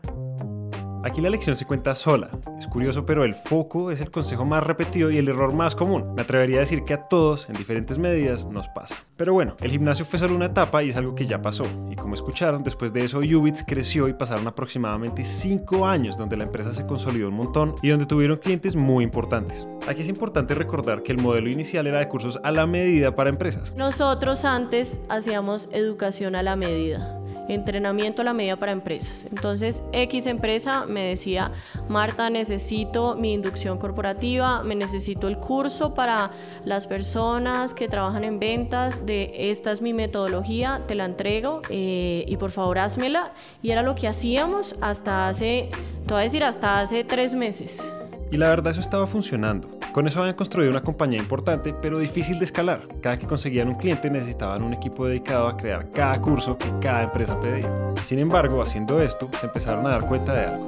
[1.04, 2.30] Aquí la lección se cuenta sola.
[2.58, 6.14] Es curioso, pero el foco es el consejo más repetido y el error más común.
[6.14, 9.04] Me atrevería a decir que a todos, en diferentes medidas, nos pasa.
[9.14, 11.64] Pero bueno, el gimnasio fue solo una etapa y es algo que ya pasó.
[11.90, 16.44] Y como escucharon, después de eso Ubits creció y pasaron aproximadamente 5 años donde la
[16.44, 19.68] empresa se consolidó un montón y donde tuvieron clientes muy importantes.
[19.86, 23.28] Aquí es importante recordar que el modelo inicial era de cursos a la medida para
[23.28, 23.74] empresas.
[23.76, 29.26] Nosotros antes hacíamos educación a la medida entrenamiento a la medida para empresas.
[29.30, 31.52] Entonces, X empresa me decía,
[31.88, 36.30] Marta, necesito mi inducción corporativa, me necesito el curso para
[36.64, 42.24] las personas que trabajan en ventas, de esta es mi metodología, te la entrego eh,
[42.26, 43.32] y por favor házmela.
[43.62, 45.70] Y era lo que hacíamos hasta hace,
[46.06, 47.92] te voy a decir, hasta hace tres meses.
[48.34, 49.78] Y la verdad eso estaba funcionando.
[49.92, 52.88] Con eso habían construido una compañía importante, pero difícil de escalar.
[53.00, 57.04] Cada que conseguían un cliente necesitaban un equipo dedicado a crear cada curso que cada
[57.04, 57.70] empresa pedía.
[58.02, 60.66] Sin embargo, haciendo esto, se empezaron a dar cuenta de algo.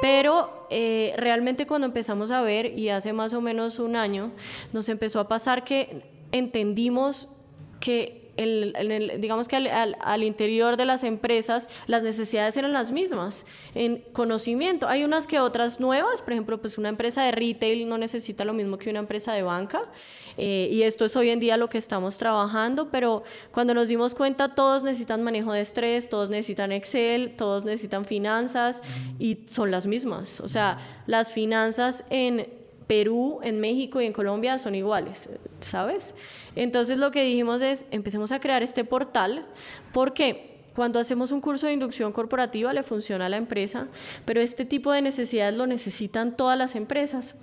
[0.00, 4.32] Pero eh, realmente cuando empezamos a ver, y hace más o menos un año,
[4.72, 7.28] nos empezó a pasar que entendimos
[7.78, 14.04] que el, digamos que al, interior de las empresas las necesidades eran las mismas en
[14.12, 14.88] conocimiento.
[14.88, 18.52] Hay unas que otras nuevas, por ejemplo, pues una empresa de retail no necesita lo
[18.52, 19.82] mismo que una empresa de banca
[20.36, 24.14] eh, y esto es hoy en día lo que estamos trabajando, pero cuando nos dimos
[24.14, 28.82] cuenta todos necesitan manejo de estrés, todos necesitan Excel, todos necesitan finanzas
[29.18, 30.40] y son las mismas.
[30.40, 32.48] O sea, las finanzas en
[32.86, 36.14] Perú, en México y en Colombia son iguales, ¿sabes?
[36.56, 39.46] Entonces lo que dijimos es, empecemos a crear este portal
[39.92, 43.88] porque cuando hacemos un curso de inducción corporativa le funciona a la empresa,
[44.24, 47.34] pero este tipo de necesidades lo necesitan todas las empresas.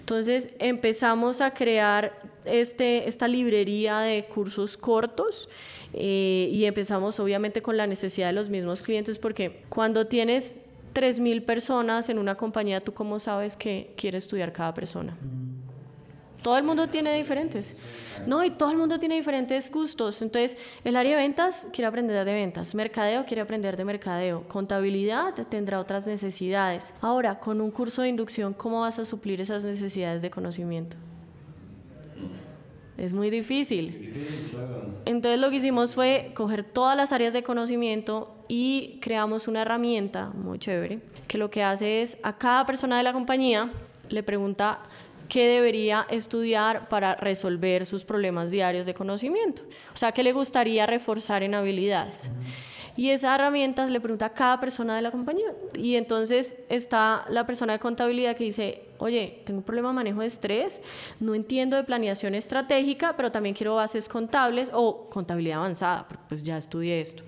[0.00, 5.48] Entonces empezamos a crear este, esta librería de cursos cortos
[5.92, 10.56] eh, y empezamos obviamente con la necesidad de los mismos clientes porque cuando tienes
[10.94, 15.16] 3.000 personas en una compañía, ¿tú cómo sabes que quiere estudiar cada persona?
[16.46, 17.76] Todo el mundo tiene diferentes.
[18.24, 20.22] No, y todo el mundo tiene diferentes gustos.
[20.22, 25.34] Entonces, el área de ventas quiere aprender de ventas, mercadeo quiere aprender de mercadeo, contabilidad
[25.48, 26.94] tendrá otras necesidades.
[27.00, 30.96] Ahora, con un curso de inducción, ¿cómo vas a suplir esas necesidades de conocimiento?
[32.96, 34.24] Es muy difícil.
[35.04, 40.28] Entonces lo que hicimos fue coger todas las áreas de conocimiento y creamos una herramienta
[40.28, 43.72] muy chévere que lo que hace es a cada persona de la compañía
[44.08, 44.78] le pregunta
[45.28, 49.62] qué debería estudiar para resolver sus problemas diarios de conocimiento.
[49.94, 52.30] O sea, qué le gustaría reforzar en habilidades.
[52.96, 55.52] Y esa herramienta le pregunta a cada persona de la compañía.
[55.74, 60.20] Y entonces está la persona de contabilidad que dice, oye, tengo un problema de manejo
[60.20, 60.80] de estrés,
[61.20, 66.42] no entiendo de planeación estratégica, pero también quiero bases contables o contabilidad avanzada, porque pues
[66.42, 67.22] ya estudié esto.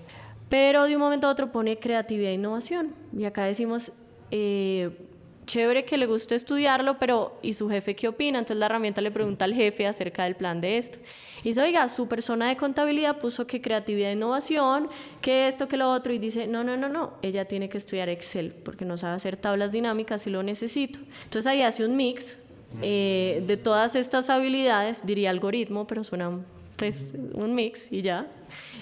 [0.48, 2.94] Pero de un momento a otro pone creatividad e innovación.
[3.14, 3.92] Y acá decimos,
[4.30, 5.07] eh,
[5.48, 8.38] chévere que le guste estudiarlo, pero ¿y su jefe qué opina?
[8.38, 10.98] Entonces la herramienta le pregunta al jefe acerca del plan de esto.
[11.42, 14.88] Y dice, oiga, su persona de contabilidad puso que creatividad e innovación,
[15.20, 18.08] que esto, que lo otro, y dice, no, no, no, no, ella tiene que estudiar
[18.08, 21.00] Excel porque no sabe hacer tablas dinámicas y lo necesito.
[21.24, 22.38] Entonces ahí hace un mix
[22.82, 26.38] eh, de todas estas habilidades, diría algoritmo, pero suena
[26.76, 28.26] pues un mix y ya.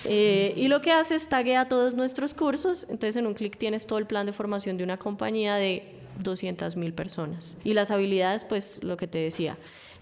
[0.04, 3.86] Eh, y lo que hace es taguea todos nuestros cursos, entonces en un clic tienes
[3.86, 7.56] todo el plan de formación de una compañía de 200 mil personas.
[7.64, 9.56] Y las habilidades, pues lo que te decía,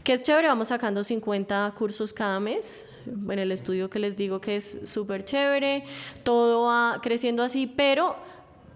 [0.05, 4.40] que es chévere, vamos sacando 50 cursos cada mes, en el estudio que les digo
[4.40, 5.85] que es súper chévere,
[6.22, 8.16] todo va creciendo así, pero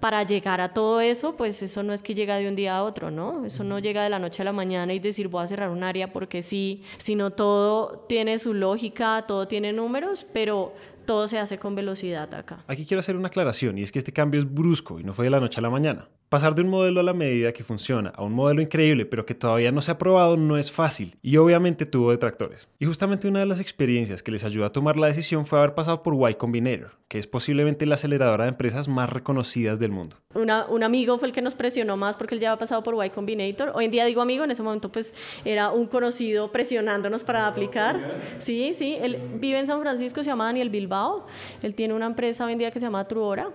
[0.01, 2.85] para llegar a todo eso, pues eso no es que llega de un día a
[2.85, 3.44] otro, ¿no?
[3.44, 5.83] Eso no llega de la noche a la mañana y decir voy a cerrar un
[5.83, 10.72] área porque sí, sino todo tiene su lógica, todo tiene números, pero
[11.05, 12.64] todo se hace con velocidad acá.
[12.68, 15.24] Aquí quiero hacer una aclaración y es que este cambio es brusco y no fue
[15.24, 16.09] de la noche a la mañana.
[16.28, 19.34] Pasar de un modelo a la medida que funciona a un modelo increíble pero que
[19.34, 22.68] todavía no se ha probado no es fácil y obviamente tuvo detractores.
[22.78, 25.74] Y justamente una de las experiencias que les ayudó a tomar la decisión fue haber
[25.74, 30.16] pasado por Y Combinator, que es posiblemente la aceleradora de empresas más reconocidas del mundo.
[30.34, 33.08] un amigo fue el que nos presionó más porque él ya había pasado por Y
[33.08, 33.72] Combinator.
[33.74, 35.14] Hoy en día digo amigo, en ese momento pues
[35.46, 38.20] era un conocido presionándonos para aplicar.
[38.38, 41.26] Sí, sí, él vive en San Francisco, se llama Daniel Bilbao.
[41.62, 43.50] Él tiene una empresa hoy en día que se llama Truora,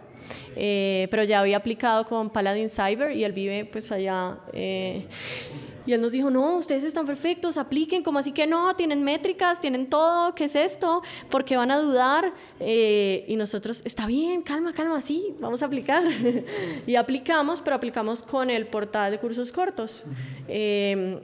[0.56, 4.38] eh, pero ya había aplicado con Paladin Cyber y él vive pues allá.
[4.54, 5.08] Eh,
[5.86, 9.60] y él nos dijo, no, ustedes están perfectos, apliquen, como así que no, tienen métricas,
[9.60, 11.02] tienen todo, ¿qué es esto?
[11.30, 12.34] porque van a dudar?
[12.60, 16.04] Eh, y nosotros, está bien, calma, calma, sí, vamos a aplicar.
[16.88, 20.06] y aplicamos, pero aplicamos con el portal de cursos cortos.
[20.48, 21.20] Eh,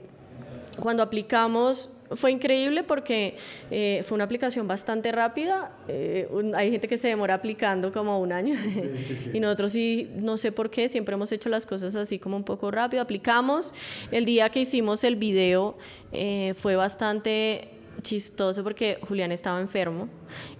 [0.78, 3.36] cuando aplicamos fue increíble porque
[3.70, 5.72] eh, fue una aplicación bastante rápida.
[5.88, 8.56] Eh, hay gente que se demora aplicando como un año
[9.32, 12.44] y nosotros sí, no sé por qué, siempre hemos hecho las cosas así como un
[12.44, 13.02] poco rápido.
[13.02, 13.74] Aplicamos.
[14.10, 15.76] El día que hicimos el video
[16.12, 20.08] eh, fue bastante chistoso porque Julián estaba enfermo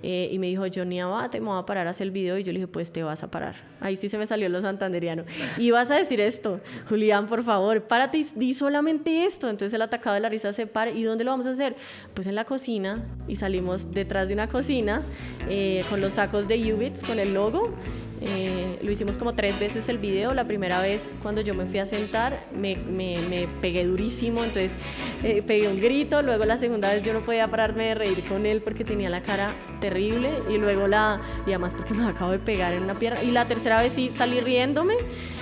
[0.02, 2.42] eh, y me dijo, ni abate, me voy a parar a hacer el video y
[2.42, 3.54] yo le dije, pues te vas a parar.
[3.80, 5.24] Ahí sí se me salió lo santanderiano.
[5.58, 9.48] Y vas a decir esto, Julián, por favor, párate di solamente esto.
[9.48, 10.90] Entonces el atacado de la risa se para.
[10.90, 11.76] ¿Y dónde lo vamos a hacer?
[12.14, 15.02] Pues en la cocina y salimos detrás de una cocina
[15.48, 17.74] eh, con los sacos de Ubits, con el logo
[18.20, 20.34] eh, lo hicimos como tres veces el video.
[20.34, 24.76] La primera vez cuando yo me fui a sentar me, me, me pegué durísimo, entonces
[25.22, 26.22] eh, pegué un grito.
[26.22, 29.22] Luego la segunda vez yo no podía pararme de reír con él porque tenía la
[29.22, 30.30] cara terrible.
[30.50, 33.22] Y luego la, y además porque me acabo de pegar en una pierna.
[33.22, 34.94] Y la tercera vez sí salí riéndome.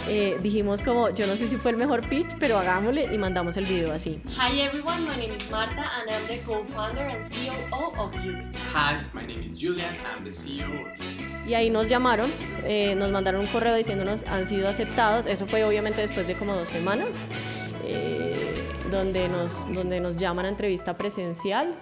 [0.09, 3.59] Eh, dijimos como, yo no sé si fue el mejor pitch, pero hagámosle y mandamos
[3.59, 4.21] el video así.
[4.25, 7.53] Hi everyone, my name is Marta and I'm the co-founder and CEO
[7.99, 8.57] of Unix.
[8.75, 11.47] Hi, my name is Julian, I'm the CEO of Unix.
[11.47, 12.33] Y ahí nos llamaron
[12.65, 15.27] eh, nos mandaron un correo diciéndonos han sido aceptados.
[15.27, 17.29] Eso fue obviamente después de como dos semanas,
[17.85, 21.75] eh, donde, nos, donde nos llaman a entrevista presencial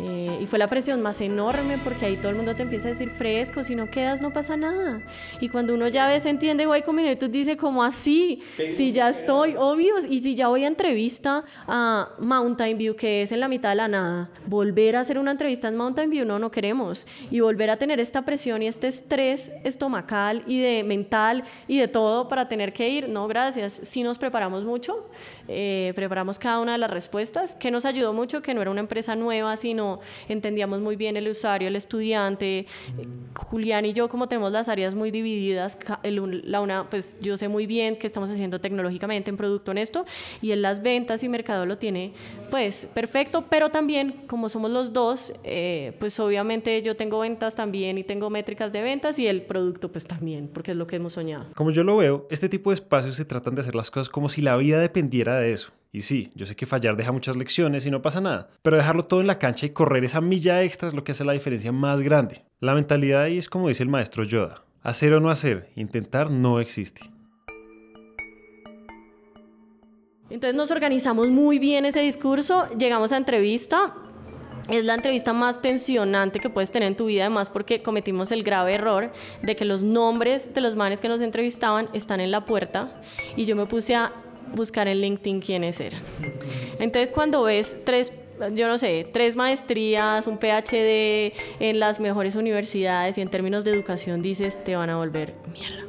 [0.00, 2.90] eh, y fue la presión más enorme porque ahí todo el mundo te empieza a
[2.90, 5.00] decir fresco, si no quedas no pasa nada.
[5.40, 9.08] Y cuando uno ya ve, se entiende, guay, con minutos dice como así, si ya
[9.08, 13.48] estoy, obvio, y si ya voy a entrevista a Mountain View, que es en la
[13.48, 17.06] mitad de la nada, volver a hacer una entrevista en Mountain View, no, no queremos.
[17.30, 21.88] Y volver a tener esta presión y este estrés estomacal y de mental y de
[21.88, 23.72] todo para tener que ir, no, gracias.
[23.84, 25.08] Sí nos preparamos mucho,
[25.48, 28.80] eh, preparamos cada una de las respuestas, que nos ayudó mucho, que no era una
[28.80, 32.66] empresa nueva, sino entendíamos muy bien el usuario, el estudiante.
[33.34, 37.66] Julián y yo, como tenemos las áreas muy divididas, la una, pues yo sé muy
[37.66, 40.04] bien qué estamos haciendo tecnológicamente en producto en esto,
[40.40, 42.12] y en las ventas y mercado lo tiene,
[42.50, 47.98] pues perfecto, pero también, como somos los dos, eh, pues obviamente yo tengo ventas también
[47.98, 51.14] y tengo métricas de ventas y el producto pues también, porque es lo que hemos
[51.14, 51.46] soñado.
[51.54, 54.28] Como yo lo veo, este tipo de espacios se tratan de hacer las cosas como
[54.28, 55.72] si la vida dependiera de eso.
[55.94, 59.04] Y sí, yo sé que fallar deja muchas lecciones y no pasa nada, pero dejarlo
[59.04, 61.70] todo en la cancha y correr esa milla extra es lo que hace la diferencia
[61.70, 62.44] más grande.
[62.60, 66.60] La mentalidad ahí es como dice el maestro Yoda, hacer o no hacer, intentar no
[66.60, 67.02] existe.
[70.30, 73.94] Entonces nos organizamos muy bien ese discurso, llegamos a entrevista
[74.68, 78.44] es la entrevista más tensionante que puedes tener en tu vida, además porque cometimos el
[78.44, 82.44] grave error de que los nombres de los manes que nos entrevistaban están en la
[82.44, 82.88] puerta
[83.36, 84.12] y yo me puse a
[84.54, 86.02] buscar en LinkedIn quiénes eran.
[86.78, 88.12] Entonces cuando ves tres
[88.54, 93.70] yo no sé, tres maestrías, un PhD en las mejores universidades y en términos de
[93.70, 95.84] educación dices, te van a volver mierda.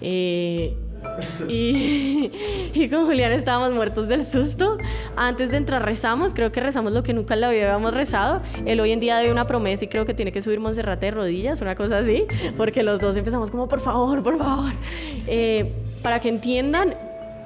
[0.00, 0.76] Eh,
[1.48, 2.30] y,
[2.74, 4.78] y, con Julián estábamos muertos del susto.
[5.16, 8.42] Antes de entrar rezamos, creo que rezamos lo que nunca la habíamos rezado.
[8.66, 11.12] Él hoy en día debe una promesa y creo que tiene que subir Monserrate de
[11.12, 12.24] rodillas, una cosa así,
[12.56, 14.72] porque los dos empezamos como, por favor, por favor.
[15.26, 16.94] Eh, para que entiendan,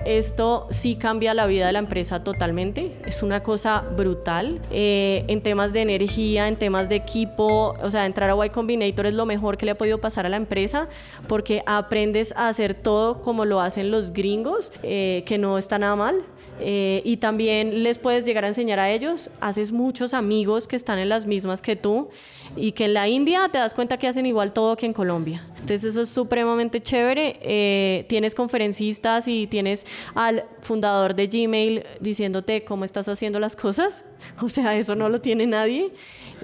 [0.04, 2.96] esto sí cambia la vida de la empresa totalmente.
[3.06, 4.60] Es una cosa brutal.
[4.70, 9.06] Eh, en temas de energía, en temas de equipo, o sea, entrar a Y Combinator
[9.06, 10.88] es lo mejor que le ha podido pasar a la empresa
[11.28, 15.96] porque aprendes a hacer todo como lo hacen los gringos, eh, que no está nada
[15.96, 16.22] mal.
[16.60, 20.98] Eh, y también les puedes llegar a enseñar a ellos, haces muchos amigos que están
[20.98, 22.10] en las mismas que tú
[22.56, 25.46] y que en la India te das cuenta que hacen igual todo que en Colombia.
[25.54, 27.38] Entonces eso es supremamente chévere.
[27.42, 34.04] Eh, tienes conferencistas y tienes al fundador de Gmail diciéndote cómo estás haciendo las cosas.
[34.40, 35.92] O sea, eso no lo tiene nadie.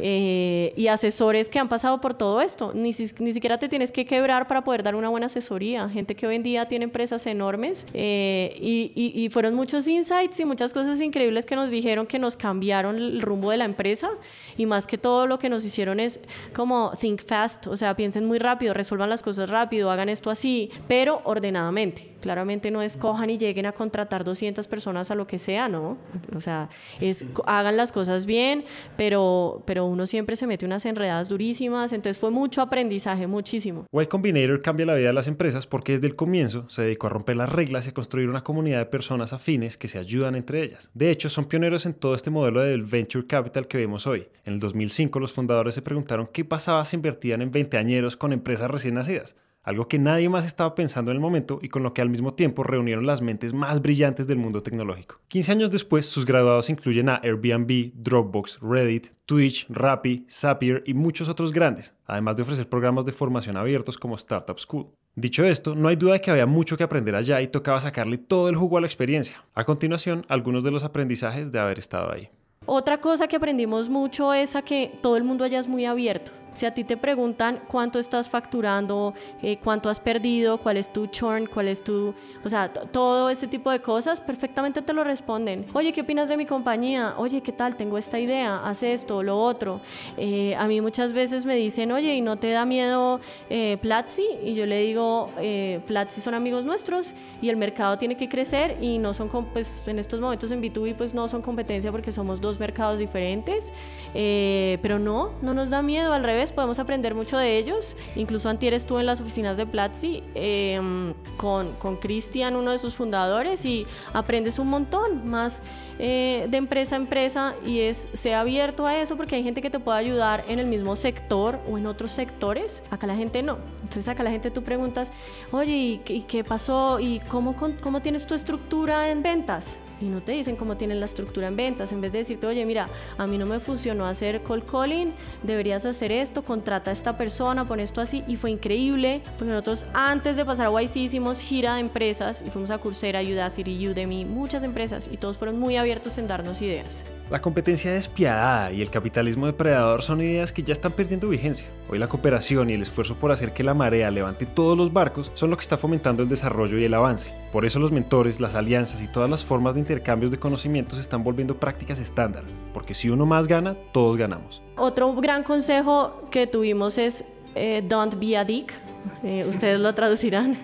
[0.00, 2.72] Eh, y asesores que han pasado por todo esto.
[2.74, 5.88] Ni, ni, siquiera te tienes que quebrar para poder dar una buena asesoría.
[5.88, 10.40] Gente que hoy en día tiene empresas enormes eh, y, y, y, fueron muchos insights
[10.40, 14.10] y muchas cosas increíbles que nos dijeron que nos cambiaron el rumbo de la empresa
[14.56, 16.20] y más que todo lo que nos hicieron es
[16.54, 20.70] como think fast, o sea, piensen muy rápido, resuelvan las cosas rápido, hagan esto así,
[20.86, 22.14] pero ordenadamente.
[22.20, 25.96] Claramente no es cojan y lleguen a contratar 200 personas a lo que sea, ¿no?
[26.34, 26.68] O sea,
[27.00, 28.64] es hagan las cosas bien,
[28.96, 33.86] pero, pero uno siempre se mete unas enredadas durísimas, entonces fue mucho aprendizaje, muchísimo.
[33.92, 37.10] Y Combinator cambia la vida de las empresas porque desde el comienzo se dedicó a
[37.10, 40.62] romper las reglas y a construir una comunidad de personas afines que se ayudan entre
[40.62, 40.90] ellas.
[40.94, 44.28] De hecho, son pioneros en todo este modelo del venture capital que vemos hoy.
[44.44, 48.32] En el 2005 los fundadores se preguntaron qué pasaba si invertían en 20 añeros con
[48.32, 49.36] empresas recién nacidas
[49.68, 52.32] algo que nadie más estaba pensando en el momento y con lo que al mismo
[52.32, 55.20] tiempo reunieron las mentes más brillantes del mundo tecnológico.
[55.28, 61.28] 15 años después, sus graduados incluyen a Airbnb, Dropbox, Reddit, Twitch, Rappi, Zapier y muchos
[61.28, 64.86] otros grandes, además de ofrecer programas de formación abiertos como Startup School.
[65.18, 68.18] Dicho esto, no hay duda de que había mucho que aprender allá y tocaba sacarle
[68.18, 69.42] todo el jugo a la experiencia.
[69.52, 72.28] A continuación, algunos de los aprendizajes de haber estado ahí.
[72.66, 76.30] Otra cosa que aprendimos mucho es a que todo el mundo allá es muy abierto.
[76.54, 81.06] Si a ti te preguntan cuánto estás facturando, eh, cuánto has perdido, cuál es tu
[81.06, 85.66] churn, cuál es tu, o sea, todo ese tipo de cosas, perfectamente te lo responden.
[85.72, 87.14] Oye, ¿qué opinas de mi compañía?
[87.18, 87.76] Oye, ¿qué tal?
[87.76, 89.80] Tengo esta idea, haz esto, lo otro.
[90.16, 94.26] Eh, a mí muchas veces me dicen, oye, ¿y no te da miedo eh, Platzi?
[94.42, 98.76] Y yo le digo, eh, Platzi son amigos nuestros y el mercado tiene que crecer
[98.80, 102.40] y no son, pues en estos momentos en B2B pues no son competencia porque somos
[102.40, 103.72] dos mercados diferentes,
[104.12, 107.96] pero no, no nos da miedo, al revés podemos aprender mucho de ellos.
[108.16, 113.64] Incluso Antier estuvo en las oficinas de Platzi em, con Cristian, uno de sus fundadores,
[113.64, 115.62] y aprendes un montón más
[115.98, 119.70] eh, de empresa a empresa y es sea abierto a eso porque hay gente que
[119.70, 122.84] te puede ayudar en el mismo sector o en otros sectores.
[122.90, 123.58] Acá la gente no.
[123.82, 125.12] Entonces acá la gente tú preguntas,
[125.50, 127.00] oye, ¿y, qué pasó?
[127.00, 129.80] ¿Y cómo, cómo tienes tu estructura en ventas?
[130.00, 131.92] y no te dicen cómo tienen la estructura en ventas.
[131.92, 135.86] En vez de decirte, oye, mira, a mí no me funcionó hacer cold calling, deberías
[135.86, 138.22] hacer esto, contrata a esta persona, pon esto así.
[138.28, 142.50] Y fue increíble, porque nosotros antes de pasar a YC hicimos gira de empresas y
[142.50, 147.06] fuimos a Coursera, Udacity, Udemy, muchas empresas y todos fueron muy abiertos en darnos ideas.
[147.30, 151.66] La competencia despiadada y el capitalismo depredador son ideas que ya están perdiendo vigencia.
[151.88, 155.32] Hoy la cooperación y el esfuerzo por hacer que la marea levante todos los barcos
[155.34, 157.34] son lo que está fomentando el desarrollo y el avance.
[157.52, 161.02] Por eso los mentores, las alianzas y todas las formas de intercambios de conocimientos se
[161.02, 164.62] están volviendo prácticas estándar, porque si uno más gana, todos ganamos.
[164.76, 167.24] Otro gran consejo que tuvimos es
[167.54, 168.74] eh, don't be a dick
[169.22, 170.56] eh, ustedes lo traducirán.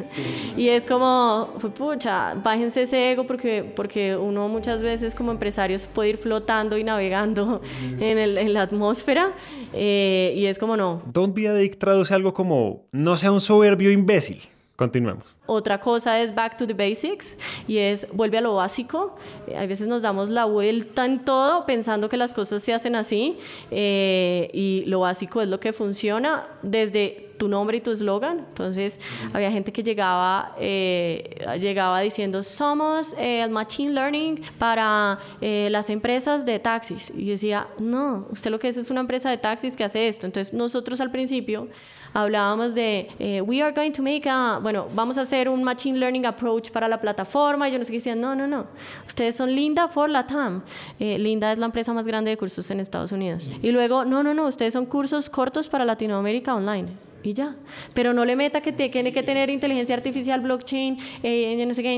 [0.57, 6.11] Y es como, pucha, bájense ese ego porque, porque uno muchas veces como empresarios puede
[6.11, 7.61] ir flotando y navegando
[8.01, 9.33] en, el, en la atmósfera
[9.73, 11.03] eh, y es como no.
[11.13, 14.54] Don't be a dick traduce algo como no sea un soberbio imbécil.
[14.77, 15.37] Continuemos.
[15.47, 19.15] Otra cosa es back to the basics y es vuelve a lo básico.
[19.47, 22.97] Eh, a veces nos damos la vuelta en todo pensando que las cosas se hacen
[22.97, 23.39] así
[23.71, 28.39] y lo básico es lo que funciona desde tu nombre y tu eslogan.
[28.39, 29.01] Entonces,
[29.33, 35.91] había gente que llegaba, eh, llegaba diciendo, somos eh, el Machine Learning para eh, las
[35.91, 37.13] empresas de taxis.
[37.15, 40.27] Y decía, no, usted lo que es es una empresa de taxis que hace esto.
[40.27, 41.69] Entonces, nosotros al principio
[42.15, 46.25] hablábamos de, we are going to make a, bueno, vamos a hacer un Machine Learning
[46.25, 47.69] approach para la plataforma.
[47.69, 48.67] Y yo no sé qué decían, no, no, no.
[49.07, 50.63] Ustedes son Linda for Latam.
[50.99, 53.51] Linda es la empresa más grande de cursos en Estados Unidos.
[53.63, 57.57] Y luego, no, no, no, ustedes son cursos cortos para Latinoamérica online y ya.
[57.95, 61.95] Pero no le meta que tiene que tener inteligencia artificial, blockchain, eh, no sé qué,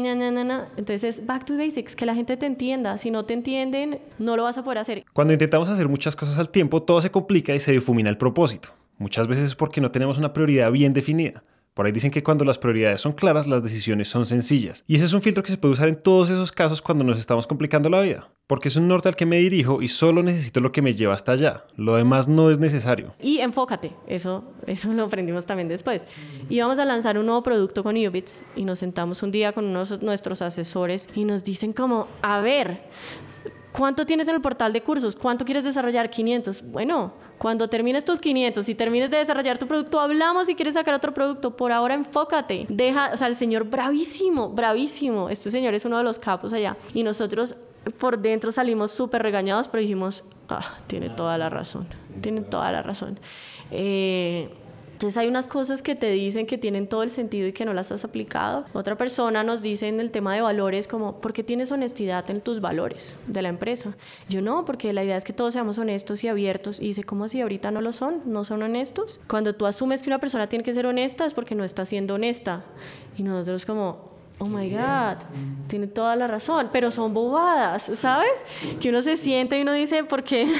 [0.76, 2.96] Entonces, back to basics, que la gente te entienda.
[2.96, 5.04] Si no te entienden, no lo vas a poder hacer.
[5.12, 8.70] Cuando intentamos hacer muchas cosas al tiempo, todo se complica y se difumina el propósito.
[8.98, 11.42] Muchas veces es porque no tenemos una prioridad bien definida.
[11.76, 14.82] Por ahí dicen que cuando las prioridades son claras, las decisiones son sencillas.
[14.86, 17.18] Y ese es un filtro que se puede usar en todos esos casos cuando nos
[17.18, 18.30] estamos complicando la vida.
[18.46, 21.12] Porque es un norte al que me dirijo y solo necesito lo que me lleva
[21.12, 21.64] hasta allá.
[21.76, 23.14] Lo demás no es necesario.
[23.20, 23.92] Y enfócate.
[24.06, 26.06] Eso, eso lo aprendimos también después.
[26.48, 29.66] Y vamos a lanzar un nuevo producto con Ubits y nos sentamos un día con
[29.66, 32.80] unos, nuestros asesores y nos dicen como, a ver,
[33.76, 35.14] ¿Cuánto tienes en el portal de cursos?
[35.14, 36.08] ¿Cuánto quieres desarrollar?
[36.08, 36.70] 500.
[36.70, 40.94] Bueno, cuando termines tus 500 y termines de desarrollar tu producto, hablamos si quieres sacar
[40.94, 41.56] otro producto.
[41.56, 42.66] Por ahora enfócate.
[42.68, 45.28] Deja, o sea, el señor bravísimo, bravísimo.
[45.28, 46.76] Este señor es uno de los capos allá.
[46.94, 47.56] Y nosotros
[47.98, 51.86] por dentro salimos súper regañados, pero dijimos, ah, tiene toda la razón.
[52.20, 53.20] Tiene toda la razón.
[53.70, 54.50] Eh,
[54.96, 57.74] entonces hay unas cosas que te dicen que tienen todo el sentido y que no
[57.74, 58.64] las has aplicado.
[58.72, 62.40] Otra persona nos dice en el tema de valores como, ¿por qué tienes honestidad en
[62.40, 63.94] tus valores de la empresa?
[64.30, 66.80] Yo no, porque la idea es que todos seamos honestos y abiertos.
[66.80, 68.22] Y dice, ¿cómo así ahorita no lo son?
[68.24, 69.20] ¿No son honestos?
[69.28, 72.14] Cuando tú asumes que una persona tiene que ser honesta es porque no está siendo
[72.14, 72.64] honesta.
[73.18, 75.18] Y nosotros como, oh my God,
[75.66, 78.44] tiene toda la razón, pero son bobadas, ¿sabes?
[78.80, 80.52] Que uno se siente y uno dice, ¿por qué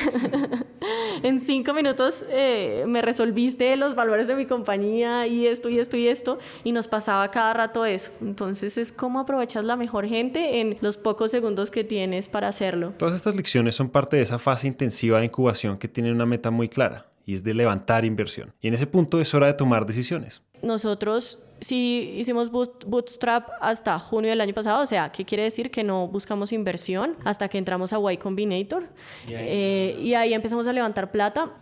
[1.23, 5.97] en cinco minutos eh, me resolviste los valores de mi compañía y esto y esto
[5.97, 6.39] y esto?
[6.65, 8.11] Y nos pasaba cada rato eso.
[8.23, 12.95] Entonces es cómo aprovechas la mejor gente en los pocos segundos que tienes para hacerlo.
[12.97, 16.51] Todas estas lecciones son parte de esa fase intensiva de incubación que tiene una meta
[16.51, 18.55] muy clara y es de levantar inversión.
[18.63, 20.41] Y en ese punto es hora de tomar decisiones.
[20.63, 25.71] Nosotros sí hicimos bootstrap hasta junio del año pasado, o sea, ¿qué quiere decir?
[25.71, 28.85] Que no buscamos inversión hasta que entramos a Y Combinator
[29.27, 31.53] y ahí, eh, y ahí empezamos a levantar plata.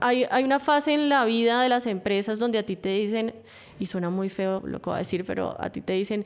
[0.00, 3.34] Hay, hay, una fase en la vida de las empresas donde a ti te dicen,
[3.78, 6.24] y suena muy feo lo que voy a decir, pero a ti te dicen,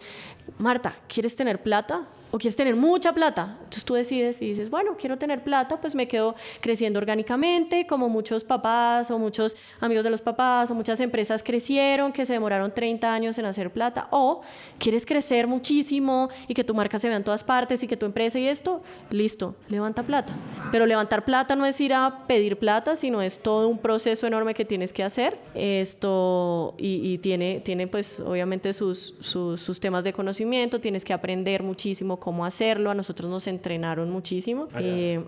[0.58, 2.06] Marta, ¿quieres tener plata?
[2.30, 3.56] o quieres tener mucha plata.
[3.58, 8.08] Entonces tú decides y dices, bueno, quiero tener plata, pues me quedo creciendo orgánicamente, como
[8.08, 12.72] muchos papás o muchos amigos de los papás o muchas empresas crecieron que se demoraron
[12.72, 14.08] 30 años en hacer plata.
[14.10, 14.42] O
[14.78, 18.06] quieres crecer muchísimo y que tu marca se vea en todas partes y que tu
[18.06, 20.32] empresa y esto, listo, levanta plata.
[20.70, 24.52] Pero levantar plata no es ir a pedir plata, sino es todo un proceso enorme
[24.52, 25.38] que tienes que hacer.
[25.54, 31.62] Esto y, tiene, tiene pues obviamente sus, sus, sus temas de conocimiento, tienes que aprender
[31.62, 32.90] muchísimo cómo hacerlo.
[32.90, 34.68] A nosotros nos entrenaron muchísimo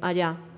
[0.00, 0.36] allá.
[0.40, 0.50] Eh,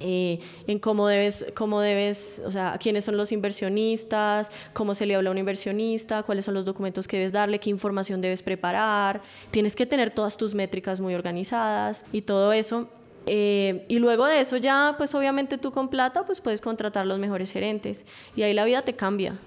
[0.00, 5.14] eh, en cómo debes, cómo debes, o sea, quiénes son los inversionistas, cómo se le
[5.14, 9.20] habla a un inversionista, cuáles son los documentos que debes darle, qué información debes preparar.
[9.50, 12.88] Tienes que tener todas tus métricas muy organizadas y todo eso.
[13.26, 17.18] Eh, y luego de eso ya, pues obviamente tú con plata, pues puedes contratar los
[17.18, 18.06] mejores gerentes
[18.36, 19.38] y ahí la vida te cambia.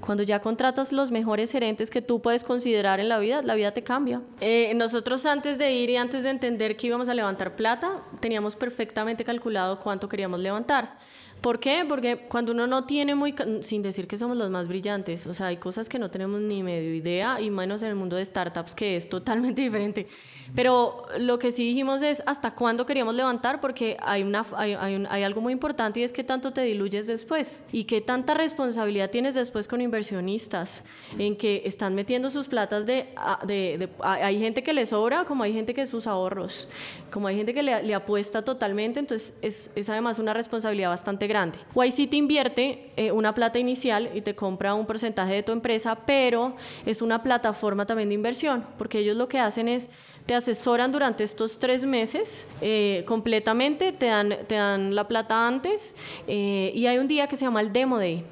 [0.00, 3.72] Cuando ya contratas los mejores gerentes que tú puedes considerar en la vida, la vida
[3.72, 4.22] te cambia.
[4.40, 8.56] Eh, nosotros antes de ir y antes de entender que íbamos a levantar plata, teníamos
[8.56, 10.98] perfectamente calculado cuánto queríamos levantar.
[11.40, 11.84] ¿Por qué?
[11.88, 15.46] Porque cuando uno no tiene muy, sin decir que somos los más brillantes, o sea,
[15.46, 18.74] hay cosas que no tenemos ni medio idea y menos en el mundo de startups
[18.74, 20.06] que es totalmente diferente.
[20.54, 25.06] Pero lo que sí dijimos es hasta cuándo queríamos levantar porque hay, una, hay, hay,
[25.08, 29.10] hay algo muy importante y es que tanto te diluyes después y qué tanta responsabilidad
[29.10, 30.84] tienes después con inversionistas
[31.18, 33.14] en que están metiendo sus platas de,
[33.46, 36.68] de, de hay gente que le sobra como hay gente que sus ahorros,
[37.10, 41.28] como hay gente que le, le apuesta totalmente, entonces es, es además una responsabilidad bastante
[41.30, 41.58] grande.
[41.74, 45.96] YC te invierte eh, una plata inicial y te compra un porcentaje de tu empresa,
[46.04, 49.88] pero es una plataforma también de inversión, porque ellos lo que hacen es
[50.26, 55.96] te asesoran durante estos tres meses eh, completamente, te dan, te dan la plata antes
[56.26, 58.24] eh, y hay un día que se llama el Demo Day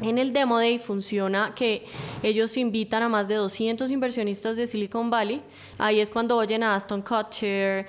[0.00, 1.84] en el Demo Day funciona que
[2.22, 5.42] ellos invitan a más de 200 inversionistas de Silicon Valley.
[5.78, 7.86] Ahí es cuando oyen a Aston Kutcher,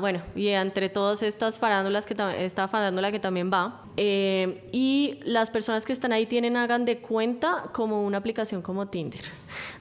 [0.00, 3.82] bueno, y entre todas estas farándulas que esta farándula que también va.
[3.96, 8.88] Eh, y las personas que están ahí tienen, hagan de cuenta como una aplicación como
[8.88, 9.24] Tinder,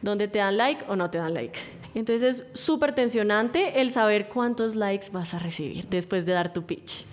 [0.02, 1.60] donde te dan like o no te dan like.
[1.94, 6.66] Entonces es súper tensionante el saber cuántos likes vas a recibir después de dar tu
[6.66, 7.06] pitch.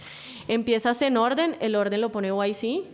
[0.49, 2.85] Empiezas en orden, el orden lo pone YC.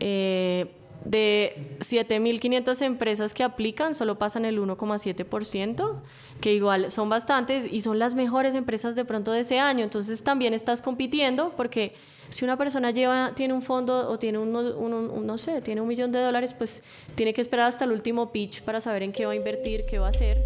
[0.00, 0.74] Eh,
[1.08, 6.00] de 7.500 empresas que aplican, solo pasan el 1,7%,
[6.40, 9.84] que igual son bastantes y son las mejores empresas de pronto de ese año.
[9.84, 11.94] Entonces también estás compitiendo porque
[12.28, 14.52] si una persona lleva, tiene un fondo o tiene un,
[15.26, 16.82] no sé, tiene un millón de dólares, pues
[17.14, 19.98] tiene que esperar hasta el último pitch para saber en qué va a invertir, qué
[19.98, 20.42] va a hacer.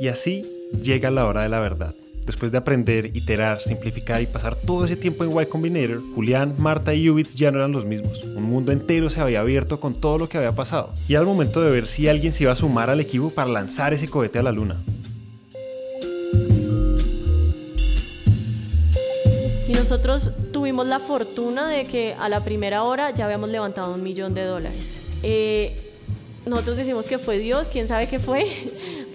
[0.00, 0.44] Y así
[0.82, 1.94] llega la hora de la verdad.
[2.26, 6.92] Después de aprender, iterar, simplificar y pasar todo ese tiempo en Y Combinator, Julián, Marta
[6.92, 8.24] y Ubits ya no eran los mismos.
[8.24, 10.92] Un mundo entero se había abierto con todo lo que había pasado.
[11.06, 13.48] Y era el momento de ver si alguien se iba a sumar al equipo para
[13.48, 14.76] lanzar ese cohete a la luna.
[19.68, 24.02] Y nosotros tuvimos la fortuna de que a la primera hora ya habíamos levantado un
[24.02, 24.98] millón de dólares.
[25.22, 25.76] Eh,
[26.44, 28.46] nosotros decimos que fue Dios, quién sabe qué fue,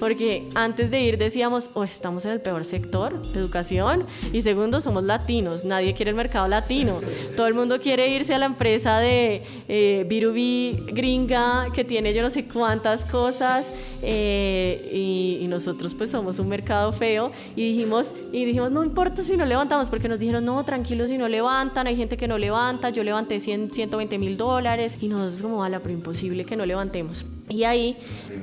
[0.01, 4.81] porque antes de ir decíamos, o oh, estamos en el peor sector, educación, y segundo,
[4.81, 6.99] somos latinos, nadie quiere el mercado latino,
[7.37, 12.23] todo el mundo quiere irse a la empresa de eh, B2B gringa que tiene yo
[12.23, 13.71] no sé cuántas cosas,
[14.01, 19.21] eh, y, y, nosotros pues somos un mercado feo, y dijimos, y dijimos, no importa
[19.21, 22.39] si no levantamos, porque nos dijeron, no, tranquilos si no levantan, hay gente que no
[22.39, 26.65] levanta, yo levanté 100, 120 mil dólares, y nosotros como, la pero imposible que no
[26.65, 27.23] levantemos.
[27.49, 27.97] Y ahí,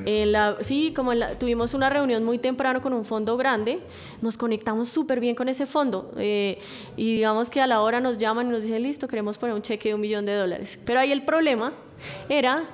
[0.05, 3.81] en la, sí, como la, tuvimos una reunión muy temprano con un fondo grande,
[4.21, 6.13] nos conectamos súper bien con ese fondo.
[6.17, 6.59] Eh,
[6.97, 9.63] y digamos que a la hora nos llaman y nos dicen, listo, queremos poner un
[9.63, 10.79] cheque de un millón de dólares.
[10.85, 11.73] Pero ahí el problema
[12.29, 12.65] era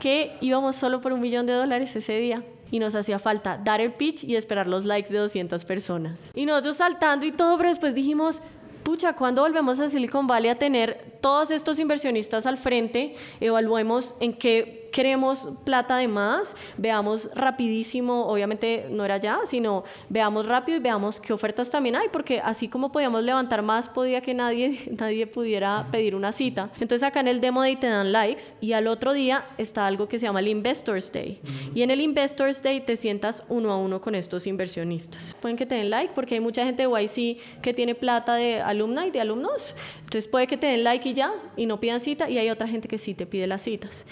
[0.00, 3.80] que íbamos solo por un millón de dólares ese día y nos hacía falta dar
[3.80, 6.30] el pitch y esperar los likes de 200 personas.
[6.34, 8.40] Y nosotros saltando y todo, pero después dijimos,
[8.82, 14.34] pucha, cuando volvemos a Silicon Valley a tener todos estos inversionistas al frente, evaluemos en
[14.34, 20.80] qué queremos plata de más, veamos rapidísimo, obviamente no era ya, sino veamos rápido y
[20.80, 25.26] veamos qué ofertas también hay, porque así como podíamos levantar más, podía que nadie, nadie
[25.26, 26.70] pudiera pedir una cita.
[26.78, 30.06] Entonces acá en el demo day te dan likes y al otro día está algo
[30.06, 31.40] que se llama el Investors Day.
[31.74, 35.36] Y en el Investors Day te sientas uno a uno con estos inversionistas.
[35.40, 38.60] Pueden que te den like porque hay mucha gente de YC que tiene plata de
[38.60, 39.74] alumna y de alumnos.
[39.98, 42.68] Entonces puede que te den like y ya y no pidan cita y hay otra
[42.68, 44.06] gente que sí te pide las citas.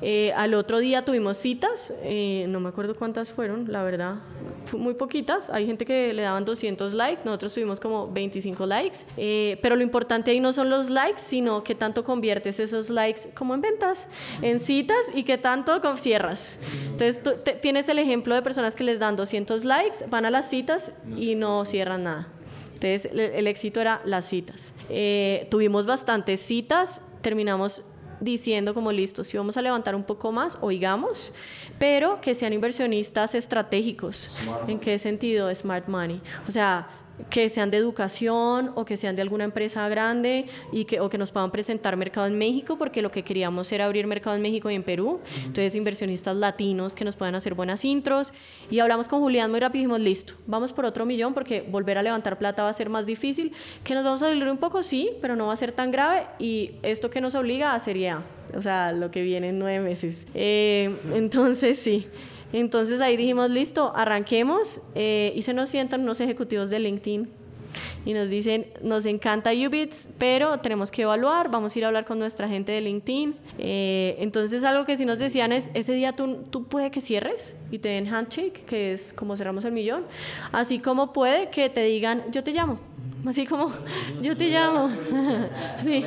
[0.00, 4.16] Eh, al otro día tuvimos citas, eh, no me acuerdo cuántas fueron, la verdad,
[4.76, 5.50] muy poquitas.
[5.50, 8.98] Hay gente que le daban 200 likes, nosotros tuvimos como 25 likes.
[9.16, 13.30] Eh, pero lo importante ahí no son los likes, sino que tanto conviertes esos likes
[13.34, 14.08] como en ventas,
[14.42, 16.58] en citas y que tanto cierras.
[16.86, 17.22] Entonces
[17.60, 21.34] tienes el ejemplo de personas que les dan 200 likes, van a las citas y
[21.34, 22.28] no cierran nada.
[22.74, 24.74] Entonces el, éxito era las citas.
[25.50, 27.82] tuvimos bastantes citas, terminamos
[28.20, 31.32] diciendo como listo, si vamos a levantar un poco más, oigamos,
[31.78, 34.40] pero que sean inversionistas estratégicos.
[34.68, 35.54] ¿En qué sentido?
[35.54, 36.20] Smart money.
[36.48, 36.88] O sea,
[37.30, 41.18] que sean de educación o que sean de alguna empresa grande y que, o que
[41.18, 44.70] nos puedan presentar mercado en México, porque lo que queríamos era abrir mercado en México
[44.70, 45.20] y en Perú.
[45.38, 48.32] Entonces, inversionistas latinos que nos puedan hacer buenas intros.
[48.70, 51.98] Y hablamos con Julián muy rápido y dijimos, listo, vamos por otro millón porque volver
[51.98, 53.52] a levantar plata va a ser más difícil.
[53.82, 54.82] ¿Que nos vamos a doler un poco?
[54.82, 56.26] Sí, pero no va a ser tan grave.
[56.38, 58.20] Y esto que nos obliga a seriedad,
[58.56, 60.26] o sea, lo que viene en nueve meses.
[60.34, 62.08] Eh, entonces, sí.
[62.54, 67.28] Entonces ahí dijimos, listo, arranquemos eh, y se nos sientan unos ejecutivos de LinkedIn
[68.04, 72.04] y nos dicen, nos encanta Ubits, pero tenemos que evaluar, vamos a ir a hablar
[72.04, 73.34] con nuestra gente de LinkedIn.
[73.58, 77.60] Eh, entonces algo que sí nos decían es, ese día tú, tú puede que cierres
[77.72, 80.06] y te den handshake, que es como cerramos el millón,
[80.52, 82.78] así como puede que te digan, yo te llamo.
[83.26, 83.72] Así como,
[84.22, 84.90] yo te llamo.
[85.82, 86.04] sí.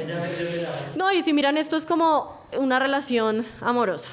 [0.96, 4.12] No, y si miran, esto es como una relación amorosa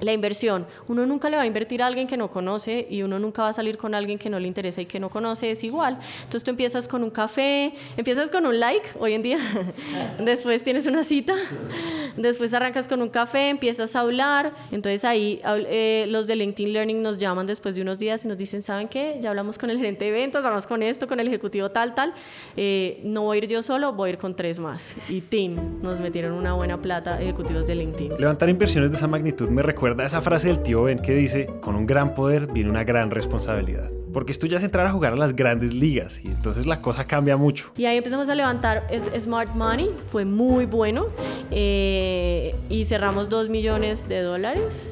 [0.00, 0.66] la inversión.
[0.88, 3.48] Uno nunca le va a invertir a alguien que no conoce y uno nunca va
[3.48, 5.98] a salir con alguien que no le interesa y que no conoce, es igual.
[6.18, 9.38] Entonces tú empiezas con un café, empiezas con un like hoy en día,
[10.18, 11.34] después tienes una cita,
[12.16, 17.02] después arrancas con un café, empiezas a hablar, entonces ahí eh, los de LinkedIn Learning
[17.02, 19.18] nos llaman después de unos días y nos dicen, ¿saben qué?
[19.20, 22.12] Ya hablamos con el gerente de eventos, hablamos con esto, con el ejecutivo tal, tal,
[22.56, 25.10] eh, no voy a ir yo solo, voy a ir con tres más.
[25.10, 28.18] Y team, nos metieron una buena plata ejecutivos de LinkedIn.
[28.18, 31.48] Levantar inversiones de esa magnitud me recuerda recuerda esa frase del tío Ben que dice,
[31.60, 33.88] con un gran poder viene una gran responsabilidad.
[34.12, 37.06] Porque esto ya es entrar a jugar a las grandes ligas y entonces la cosa
[37.06, 37.70] cambia mucho.
[37.76, 41.06] Y ahí empezamos a levantar Smart Money, fue muy bueno
[41.52, 44.90] eh, y cerramos 2 millones de dólares.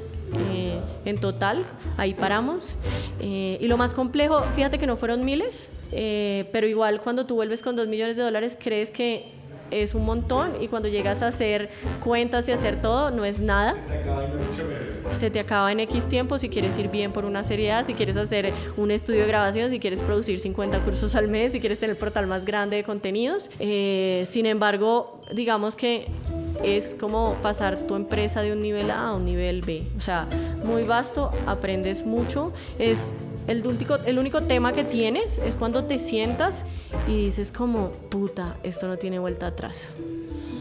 [0.53, 1.65] Eh, en total,
[1.97, 2.77] ahí paramos.
[3.19, 7.63] Eh, y lo más complejo, fíjate que no fueron miles, pero igual cuando tú vuelves
[7.63, 9.25] con 2 millones de dólares, crees que
[9.71, 13.75] es un montón y cuando llegas a hacer cuentas y hacer todo, no es nada.
[15.13, 18.17] Se te acaba en X tiempo si quieres ir bien por una serie si quieres
[18.17, 21.95] hacer un estudio de grabación, si quieres producir 50 cursos al mes, si quieres tener
[21.95, 23.51] el portal más grande de contenidos.
[23.59, 26.09] Eh, sin embargo, digamos que
[26.63, 29.83] es como pasar tu empresa de un nivel A a un nivel B.
[29.97, 30.29] O sea,
[30.65, 32.53] muy vasto, aprendes mucho.
[32.79, 33.15] Es
[33.47, 36.65] el único, el único tema que tienes es cuando te sientas
[37.07, 39.93] y dices como, puta, esto no tiene vuelta atrás.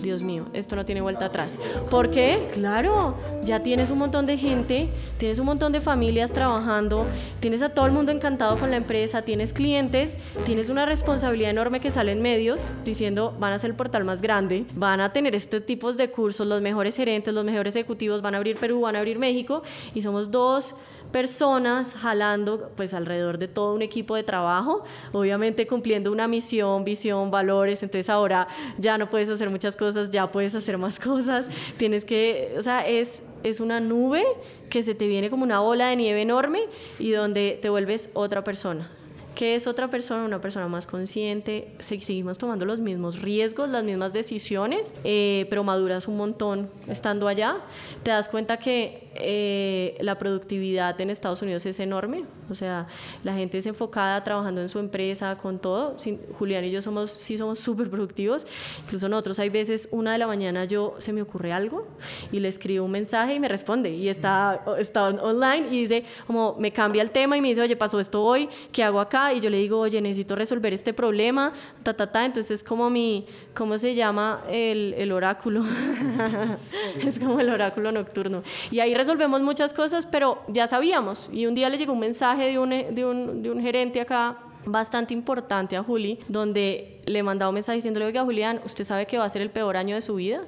[0.03, 1.59] Dios mío, esto no tiene vuelta atrás.
[1.89, 2.49] ¿Por qué?
[2.53, 7.07] Claro, ya tienes un montón de gente, tienes un montón de familias trabajando,
[7.39, 11.79] tienes a todo el mundo encantado con la empresa, tienes clientes, tienes una responsabilidad enorme
[11.79, 15.33] que sale en medios diciendo van a ser el portal más grande, van a tener
[15.35, 18.97] estos tipos de cursos, los mejores gerentes, los mejores ejecutivos van a abrir Perú, van
[18.97, 19.63] a abrir México
[19.95, 20.75] y somos dos
[21.13, 27.29] personas jalando pues alrededor de todo un equipo de trabajo, obviamente cumpliendo una misión, visión,
[27.29, 28.47] valores, entonces ahora
[28.79, 32.85] ya no puedes hacer muchas cosas, ya puedes hacer más cosas, tienes que, o sea,
[32.85, 34.23] es, es una nube
[34.71, 36.61] que se te viene como una bola de nieve enorme
[36.97, 38.89] y donde te vuelves otra persona.
[39.35, 44.13] Que es otra persona, una persona más consciente, seguimos tomando los mismos riesgos, las mismas
[44.13, 47.57] decisiones, eh, pero maduras un montón estando allá.
[48.03, 52.87] Te das cuenta que eh, la productividad en Estados Unidos es enorme, o sea,
[53.23, 55.95] la gente es enfocada trabajando en su empresa, con todo.
[56.37, 58.45] Julián y yo somos, sí somos súper productivos,
[58.83, 61.87] incluso nosotros hay veces, una de la mañana yo se me ocurre algo
[62.31, 66.55] y le escribo un mensaje y me responde y está, está online y dice, como
[66.59, 69.23] me cambia el tema y me dice, oye, pasó esto hoy, ¿qué hago acá?
[69.31, 71.53] y yo le digo, oye, necesito resolver este problema,
[71.83, 72.25] ta, ta, ta.
[72.25, 74.43] Entonces es como mi, ¿cómo se llama?
[74.49, 75.63] El, el oráculo.
[77.05, 78.43] es como el oráculo nocturno.
[78.71, 81.29] Y ahí resolvemos muchas cosas, pero ya sabíamos.
[81.33, 84.37] Y un día le llegó un mensaje de un, de un, de un gerente acá
[84.65, 89.17] bastante importante a Juli, donde le mandaba un mensaje diciéndole, oiga Julián, usted sabe que
[89.17, 90.45] va a ser el peor año de su vida,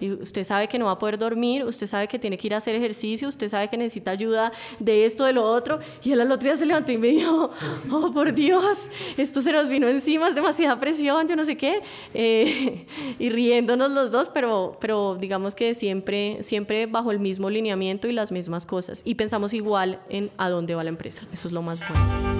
[0.00, 2.54] y usted sabe que no va a poder dormir, usted sabe que tiene que ir
[2.54, 6.20] a hacer ejercicio, usted sabe que necesita ayuda de esto, de lo otro, y él
[6.20, 7.50] al otro día se levantó y me dijo,
[7.90, 11.82] oh por Dios, esto se nos vino encima, es demasiada presión, yo no sé qué,
[12.14, 12.86] eh,
[13.18, 18.12] y riéndonos los dos, pero, pero digamos que siempre, siempre bajo el mismo lineamiento y
[18.12, 21.62] las mismas cosas, y pensamos igual en a dónde va la empresa, eso es lo
[21.62, 22.37] más bueno.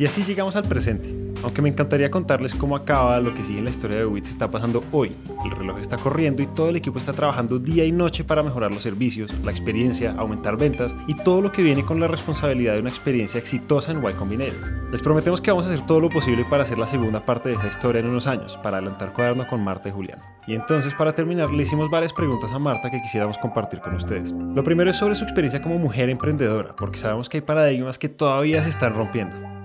[0.00, 1.14] Y así llegamos al presente.
[1.44, 4.50] Aunque me encantaría contarles cómo acaba lo que sigue en la historia de Wits está
[4.50, 5.12] pasando hoy.
[5.44, 8.72] El reloj está corriendo y todo el equipo está trabajando día y noche para mejorar
[8.72, 12.80] los servicios, la experiencia, aumentar ventas y todo lo que viene con la responsabilidad de
[12.80, 14.90] una experiencia exitosa en Y Combinator.
[14.90, 17.56] Les prometemos que vamos a hacer todo lo posible para hacer la segunda parte de
[17.56, 20.20] esa historia en unos años, para adelantar cuaderno con Marta y Julián.
[20.46, 24.32] Y entonces para terminar le hicimos varias preguntas a Marta que quisiéramos compartir con ustedes.
[24.32, 28.08] Lo primero es sobre su experiencia como mujer emprendedora, porque sabemos que hay paradigmas que
[28.08, 29.59] todavía se están rompiendo.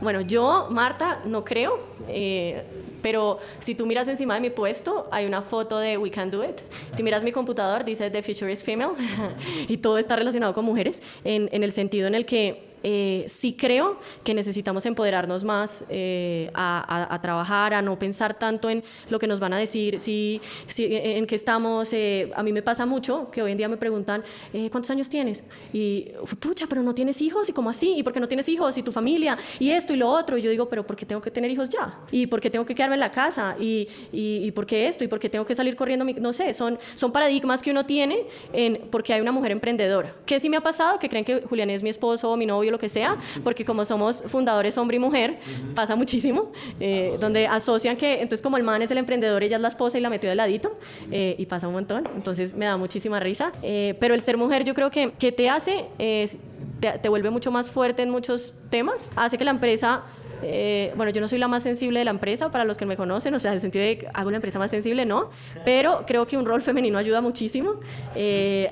[0.00, 1.78] Bueno, yo, Marta, no creo,
[2.08, 2.64] eh,
[3.02, 6.42] pero si tú miras encima de mi puesto, hay una foto de We Can Do
[6.42, 6.62] It.
[6.92, 8.92] Si miras mi computador, dice The Future is Female
[9.68, 13.54] y todo está relacionado con mujeres en, en el sentido en el que eh, sí
[13.54, 19.26] creo que necesitamos empoderarnos más eh, a, trabajar, a no pensar tanto en lo que
[19.26, 21.92] nos van a decir, si, si en qué estamos.
[21.92, 24.24] Eh, a mí me pasa mucho que hoy en día me preguntan,
[24.70, 25.44] ¿cuántos años tienes?
[25.72, 27.94] Y, pucha, pero no tienes hijos, ¿y cómo así?
[27.96, 28.76] ¿Y por qué no tienes hijos?
[28.78, 29.36] ¿Y tu familia?
[29.58, 30.38] ¿Y esto y lo otro?
[30.38, 32.00] Y yo digo, ¿pero por qué tengo que tener hijos ya?
[32.10, 33.56] ¿Y por qué tengo que quedarme en la casa?
[33.60, 35.04] ¿Y, y, por qué esto?
[35.04, 36.04] ¿Y por qué tengo que salir corriendo?
[36.04, 40.14] No sé, son, son paradigmas que uno tiene en porque hay una mujer emprendedora.
[40.24, 40.98] ¿Qué sí me ha pasado?
[40.98, 43.84] Que creen que Julián es mi esposo o mi novio lo que sea, porque como
[43.84, 45.38] somos fundadores hombre y mujer,
[45.74, 49.62] pasa muchísimo, eh, donde asocian que, entonces como el man es el emprendedor, ella es
[49.62, 50.78] la esposa y la metió de ladito,
[51.10, 54.64] eh, y pasa un montón, entonces me da muchísima risa, eh, pero el ser mujer
[54.64, 59.12] yo creo que, que te hace, te, te vuelve mucho más fuerte en muchos temas,
[59.16, 60.02] hace que la empresa
[60.42, 62.96] eh, bueno, yo no soy la más sensible de la empresa, para los que me
[62.96, 65.30] conocen, o sea, en el sentido de que hago una empresa más sensible, no,
[65.64, 67.80] pero creo que un rol femenino ayuda muchísimo
[68.14, 68.70] eh,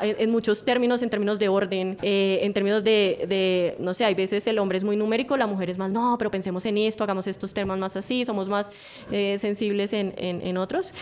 [0.00, 4.46] en, muchos términos, en términos de orden, eh, en términos de, no sé, hay veces
[4.46, 7.26] el hombre es muy numérico, la mujer es más, no, pero pensemos en esto, hagamos
[7.26, 8.70] estos temas más así, somos más
[9.10, 10.94] sensibles en, en, en otros.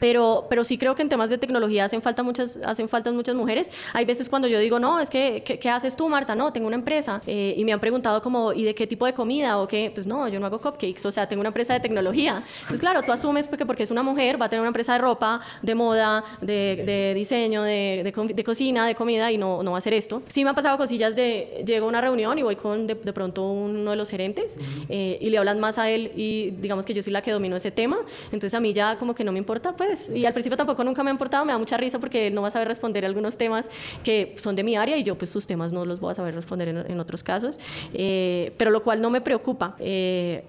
[0.00, 3.34] Pero, pero sí creo que en temas de tecnología hacen falta muchas, hacen falta muchas
[3.34, 3.70] mujeres.
[3.92, 6.34] Hay veces cuando yo digo, no, es que, ¿qué, haces tú, Marta?
[6.34, 7.22] No, tengo una empresa.
[7.26, 9.58] Eh, y me han preguntado como, ¿y de qué tipo de comida?
[9.58, 12.42] O qué, pues no, yo no hago cupcakes, o sea, tengo una empresa de tecnología.
[12.54, 14.98] Entonces, claro, tú asumes porque, porque es una mujer, va a tener una empresa de
[14.98, 19.76] ropa, de moda, de, de diseño, de, de, cocina, de comida, y no, no va
[19.76, 20.22] a hacer esto.
[20.28, 23.44] Sí me han pasado cosillas de, llego a una reunión y voy con de, pronto
[23.44, 24.56] uno de los gerentes
[24.88, 27.56] eh, y le hablan más a él y digamos que yo soy la que domino
[27.56, 27.98] ese tema.
[28.26, 31.02] Entonces a mí ya como que no me importa, pues Y al principio tampoco nunca
[31.02, 33.70] me han importado, me da mucha risa porque no vas a saber responder algunos temas
[34.04, 36.34] que son de mi área y yo pues sus temas no los voy a saber
[36.34, 37.58] responder en, otros casos.
[37.94, 39.76] Eh, pero lo cual no me preocupa.
[39.78, 40.44] Eh,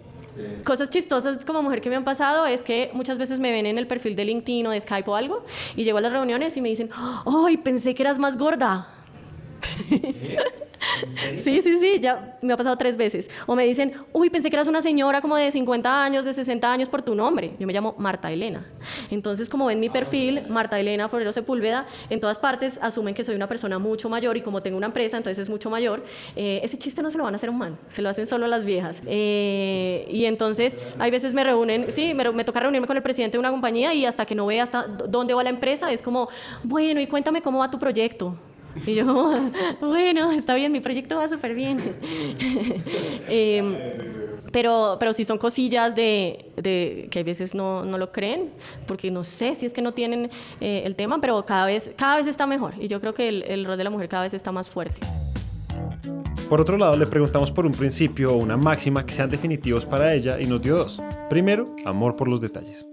[0.65, 3.77] cosas chistosas como mujer que me han pasado es que muchas veces me ven en
[3.77, 5.43] el perfil de LinkedIn o de Skype o algo
[5.75, 6.89] y llego a las reuniones y me dicen,
[7.25, 9.00] ¡ay, pensé que eras más gorda!
[11.35, 13.29] Sí, sí, sí, ya me ha pasado tres veces.
[13.45, 16.71] O me dicen, uy, pensé que eras una señora como de 50 años, de 60
[16.71, 17.53] años por tu nombre.
[17.59, 18.65] Yo me llamo Marta Elena.
[19.09, 23.35] Entonces, como ven mi perfil, Marta Elena Forero Sepúlveda, en todas partes asumen que soy
[23.35, 26.03] una persona mucho mayor y como tengo una empresa, entonces es mucho mayor.
[26.35, 28.25] Eh, ese chiste no se lo van a hacer a un man, se lo hacen
[28.25, 29.01] solo a las viejas.
[29.05, 33.37] Eh, y entonces, hay veces me reúnen, sí, me, me toca reunirme con el presidente
[33.37, 36.29] de una compañía y hasta que no vea hasta dónde va la empresa, es como,
[36.63, 38.35] bueno, y cuéntame cómo va tu proyecto.
[38.85, 39.33] Y yo,
[39.81, 41.79] bueno, está bien, mi proyecto va súper bien.
[43.27, 43.75] Em,
[44.51, 48.49] pero, pero sí son cosillas de, de, que a veces no, no, lo creen,
[48.85, 52.17] porque no sé si es que no tienen eh, el tema, pero cada vez, cada
[52.17, 52.73] vez está mejor.
[52.79, 54.99] Y yo creo que el, el rol de la mujer cada vez está más fuerte.
[56.49, 60.13] Por otro lado, le preguntamos por un principio o una máxima que sean definitivos para
[60.13, 61.01] ella y nos dio dos.
[61.29, 62.90] Primero, amor por los detalles.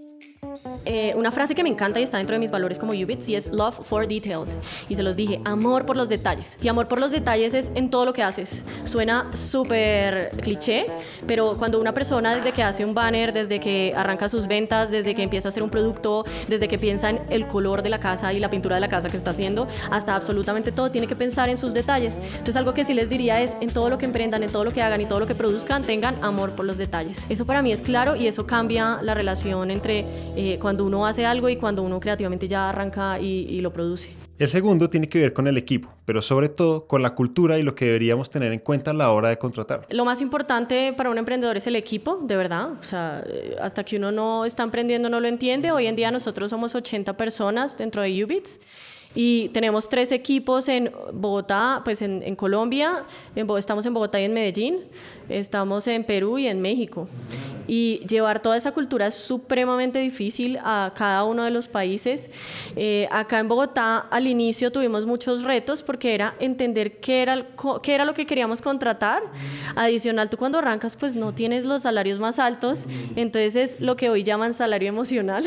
[0.85, 3.35] Eh, una frase que me encanta y está dentro de mis valores como Ubits y
[3.35, 4.57] es love for details.
[4.87, 6.57] Y se los dije, amor por los detalles.
[6.61, 8.65] Y amor por los detalles es en todo lo que haces.
[8.85, 10.87] Suena súper cliché,
[11.27, 15.15] pero cuando una persona desde que hace un banner, desde que arranca sus ventas, desde
[15.15, 18.33] que empieza a hacer un producto, desde que piensa en el color de la casa
[18.33, 21.49] y la pintura de la casa que está haciendo, hasta absolutamente todo, tiene que pensar
[21.49, 22.19] en sus detalles.
[22.31, 24.73] Entonces algo que sí les diría es en todo lo que emprendan, en todo lo
[24.73, 27.27] que hagan y todo lo que produzcan, tengan amor por los detalles.
[27.29, 30.05] Eso para mí es claro y eso cambia la relación entre
[30.35, 34.13] eh, cuando uno hace algo y cuando uno creativamente ya arranca y, lo produce.
[34.37, 37.63] El segundo tiene que ver con el equipo, pero sobre todo con la cultura y
[37.63, 39.85] lo que deberíamos tener en cuenta a la hora de contratar.
[39.89, 42.71] Lo más importante para un emprendedor es el equipo, de verdad.
[42.79, 45.71] O sea, eh, hasta que uno no está emprendiendo no lo entiende.
[45.71, 48.61] Hoy en día nosotros somos 80 personas dentro de Ubits.
[49.15, 53.05] Y tenemos tres equipos en Bogotá, pues en, en Colombia,
[53.35, 54.83] en, estamos en Bogotá y en Medellín,
[55.29, 57.07] estamos en Perú y en México.
[57.69, 62.31] Y llevar toda esa cultura es supremamente difícil a cada uno de los países.
[62.75, 67.45] Eh, acá en Bogotá al inicio tuvimos muchos retos porque era entender qué era,
[67.83, 69.21] qué era lo que queríamos contratar.
[69.75, 74.09] Adicional, tú cuando arrancas pues no tienes los salarios más altos, entonces es lo que
[74.09, 75.45] hoy llaman salario emocional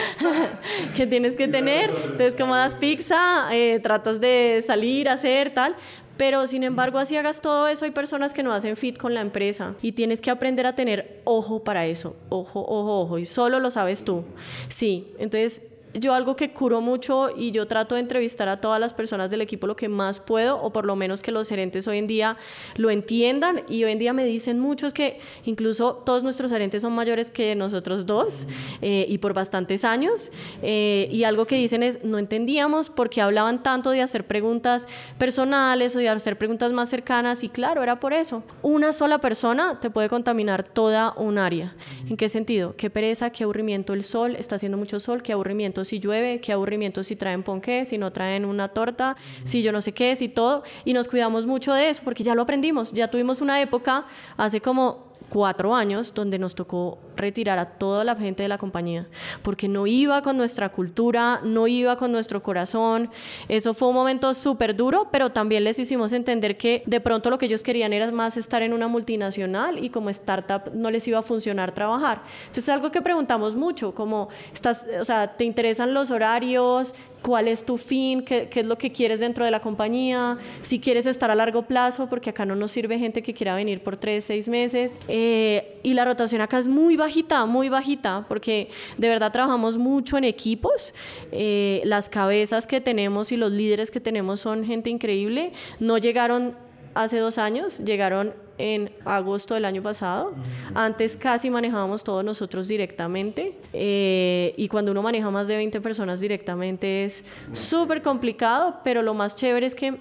[0.94, 1.88] que tienes que tener.
[1.88, 5.74] Entonces como das pizza, eh, tratas de salir, hacer tal,
[6.20, 9.22] pero sin embargo, así hagas todo eso, hay personas que no hacen fit con la
[9.22, 12.14] empresa y tienes que aprender a tener ojo para eso.
[12.28, 13.18] Ojo, ojo, ojo.
[13.18, 14.24] Y solo lo sabes tú.
[14.68, 18.94] Sí, entonces yo algo que curo mucho y yo trato de entrevistar a todas las
[18.94, 21.98] personas del equipo lo que más puedo, o por lo menos que los gerentes hoy
[21.98, 22.36] en día
[22.76, 23.62] lo entiendan.
[23.68, 27.54] Y hoy en día me dicen muchos que incluso todos nuestros gerentes son mayores que
[27.54, 28.46] nosotros dos
[28.82, 30.30] eh, y por bastantes años.
[30.62, 34.86] Eh, y algo que dicen es, no entendíamos por qué hablaban tanto de hacer preguntas
[35.18, 37.42] personales o de hacer preguntas más cercanas.
[37.44, 38.42] Y claro, era por eso.
[38.62, 41.74] Una sola persona te puede contaminar toda un área.
[42.08, 42.74] ¿En qué sentido?
[42.76, 46.52] Qué pereza, qué aburrimiento el sol, está haciendo mucho sol, qué aburrimiento si llueve, qué
[46.52, 50.28] aburrimiento si traen ponqué, si no traen una torta, si yo no sé qué, si
[50.28, 50.62] todo.
[50.84, 52.92] Y nos cuidamos mucho de eso porque ya lo aprendimos.
[52.92, 54.06] Ya tuvimos una época
[54.36, 59.06] hace como cuatro años donde nos tocó retirar a toda la gente de la compañía,
[59.42, 63.10] porque no iba con nuestra cultura, no iba con nuestro corazón.
[63.48, 67.38] Eso fue un momento súper duro, pero también les hicimos entender que de pronto lo
[67.38, 71.18] que ellos querían era más estar en una multinacional y como startup no les iba
[71.18, 72.22] a funcionar trabajar.
[72.40, 76.94] Entonces es algo que preguntamos mucho, como, estás, o sea, ¿te interesan los horarios?
[77.22, 80.80] Cuál es tu fin, ¿Qué, qué, es lo que quieres dentro de la compañía, si
[80.80, 83.96] quieres estar a largo plazo, porque acá no nos sirve gente que quiera venir por
[83.96, 85.00] tres, seis meses.
[85.08, 90.18] Eh, y la rotación acá es muy bajita, muy bajita, porque de verdad trabajamos mucho
[90.18, 90.94] en equipos.
[91.32, 95.52] Eh, las cabezas que tenemos y los líderes que tenemos son gente increíble.
[95.78, 96.54] No llegaron
[96.94, 100.34] hace dos años, llegaron en agosto del año pasado.
[100.74, 106.20] Antes casi manejábamos todos nosotros directamente eh, y cuando uno maneja más de 20 personas
[106.20, 109.96] directamente es súper complicado, pero lo más chévere es que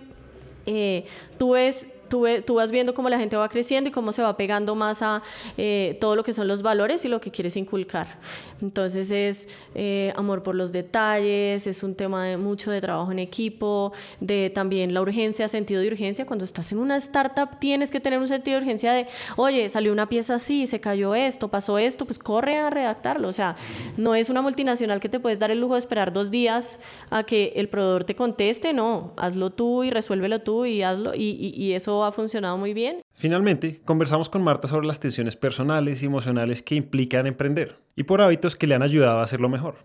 [0.66, 1.06] eh,
[1.38, 4.76] tú ves tú, vas viendo cómo la gente va creciendo y cómo se va pegando
[4.76, 5.22] más a
[5.58, 8.20] eh, todo lo que son los valores y lo que quieres inculcar.
[8.62, 13.20] Entonces es eh, amor por los detalles, es un tema de mucho de trabajo en
[13.20, 16.26] equipo, de también la urgencia, sentido de urgencia.
[16.26, 19.08] Cuando estás en una startup tienes que tener un sentido de urgencia de,
[19.38, 23.30] oye, salió una pieza así, se cayó esto, pasó esto, pues corre a redactarlo.
[23.30, 23.56] O sea,
[23.96, 26.80] no es una multinacional que te puedes dar el lujo de esperar dos días
[27.10, 31.74] a que el proveedor te conteste, no, hazlo tú y resuélvelo tú y hazlo y
[31.74, 33.02] eso ha funcionado muy bien.
[33.14, 38.22] Finalmente, conversamos con Marta sobre las tensiones personales y emocionales que implican emprender y por
[38.22, 39.76] hábitos que le han ayudado a hacerlo mejor.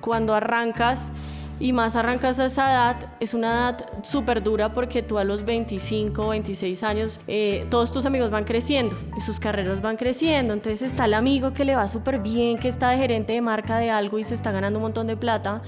[0.00, 1.12] cuando arrancas
[1.60, 5.44] y más arrancas a esa edad, es una edad súper dura porque tú a los
[5.44, 10.54] 25, 26 años, eh, todos tus amigos van creciendo y sus carreras van creciendo.
[10.54, 13.76] Entonces está el amigo que le va súper bien, que está de gerente de marca
[13.76, 15.62] de algo y se está ganando un montón de plata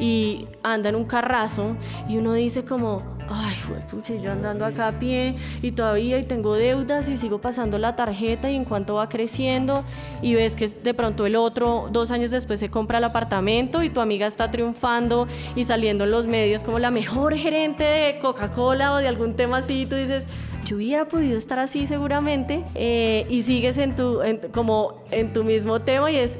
[0.00, 1.76] y anda en un carrazo
[2.08, 3.56] y uno dice como, ay,
[3.90, 7.96] pucha, yo andando acá a pie y todavía y tengo deudas y sigo pasando la
[7.96, 9.84] tarjeta y en cuanto va creciendo
[10.22, 13.90] y ves que de pronto el otro dos años después se compra el apartamento y
[13.90, 18.92] tu amiga está triunfando y saliendo en los medios como la mejor gerente de Coca-Cola
[18.92, 20.28] o de algún tema así y tú dices,
[20.64, 24.20] yo hubiera podido estar así seguramente eh, y sigues en tu,
[24.52, 26.38] como en tu mismo tema y es,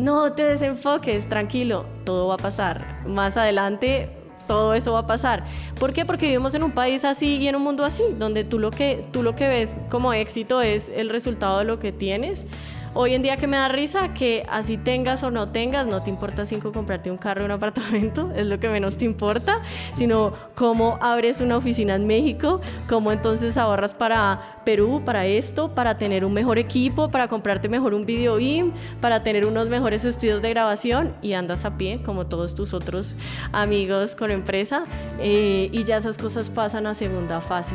[0.00, 3.02] no te desenfoques, tranquilo, todo va a pasar.
[3.06, 5.44] Más adelante todo eso va a pasar.
[5.78, 6.04] ¿Por qué?
[6.04, 9.06] Porque vivimos en un país así y en un mundo así, donde tú lo que,
[9.12, 12.46] tú lo que ves como éxito es el resultado de lo que tienes
[12.94, 16.10] Hoy en día que me da risa que así tengas o no tengas, no te
[16.10, 19.62] importa cinco comprarte un carro o un apartamento, es lo que menos te importa,
[19.94, 25.96] sino cómo abres una oficina en México, cómo entonces ahorras para Perú, para esto, para
[25.96, 30.42] tener un mejor equipo, para comprarte mejor un video BIM, para tener unos mejores estudios
[30.42, 33.16] de grabación y andas a pie como todos tus otros
[33.52, 34.84] amigos con empresa
[35.18, 37.74] eh, y ya esas cosas pasan a segunda fase.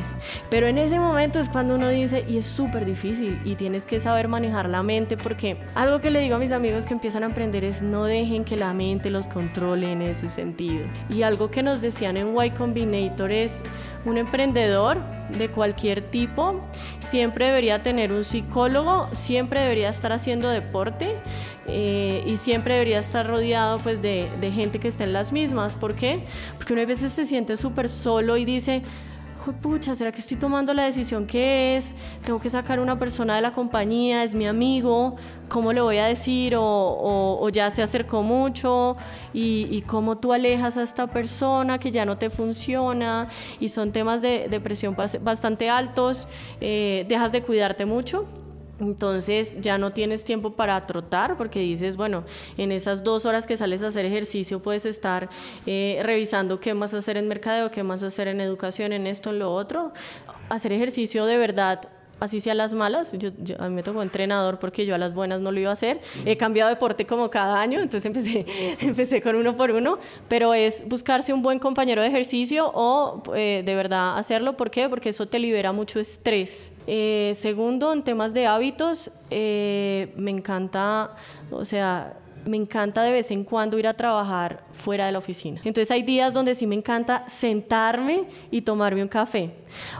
[0.51, 3.99] Pero en ese momento es cuando uno dice, y es súper difícil y tienes que
[3.99, 7.27] saber manejar la mente porque algo que le digo a mis amigos que empiezan a
[7.27, 10.85] emprender es no dejen que la mente los controle en ese sentido.
[11.09, 13.63] Y algo que nos decían en Y Combinator es
[14.05, 14.97] un emprendedor
[15.29, 16.61] de cualquier tipo
[16.99, 21.15] siempre debería tener un psicólogo, siempre debería estar haciendo deporte
[21.67, 25.75] eh, y siempre debería estar rodeado pues de, de gente que esté en las mismas.
[25.75, 26.23] ¿Por qué?
[26.57, 28.83] Porque uno a veces se siente súper solo y dice,
[29.53, 31.95] pucha, ¿será que estoy tomando la decisión que es?
[32.23, 35.15] Tengo que sacar una persona de la compañía, es mi amigo,
[35.49, 36.55] ¿cómo le voy a decir?
[36.57, 38.97] O, ya se acercó mucho
[39.33, 43.29] y, cómo tú alejas a esta persona que ya no te funciona
[43.59, 46.27] y son temas de depresión bastante altos,
[46.59, 48.25] eh, dejas de cuidarte mucho
[48.79, 52.23] entonces ya no tienes tiempo para trotar porque dices, bueno,
[52.57, 55.29] en esas dos horas que sales a hacer ejercicio puedes estar
[55.65, 59.39] eh, revisando qué más hacer en mercadeo, qué más hacer en educación, en esto, en
[59.39, 59.93] lo otro.
[60.49, 61.81] Hacer ejercicio de verdad
[62.19, 63.15] así sea las malas.
[63.17, 65.73] Yo, a mí me tocó entrenador porque yo a las buenas no lo iba a
[65.73, 66.01] hacer.
[66.25, 68.45] He cambiado de deporte como cada año, entonces empecé,
[68.81, 69.97] empecé con uno por uno,
[70.27, 74.57] pero es buscarse un buen compañero de ejercicio o eh, de verdad hacerlo.
[74.57, 74.89] ¿Por qué?
[74.89, 76.71] Porque eso te libera mucho estrés.
[76.87, 81.15] Eh, segundo, en temas de hábitos, eh, me encanta,
[81.51, 82.15] o sea,
[82.45, 85.61] me encanta de vez en cuando ir a trabajar fuera de la oficina.
[85.63, 89.51] Entonces hay días donde sí me encanta sentarme y tomarme un café.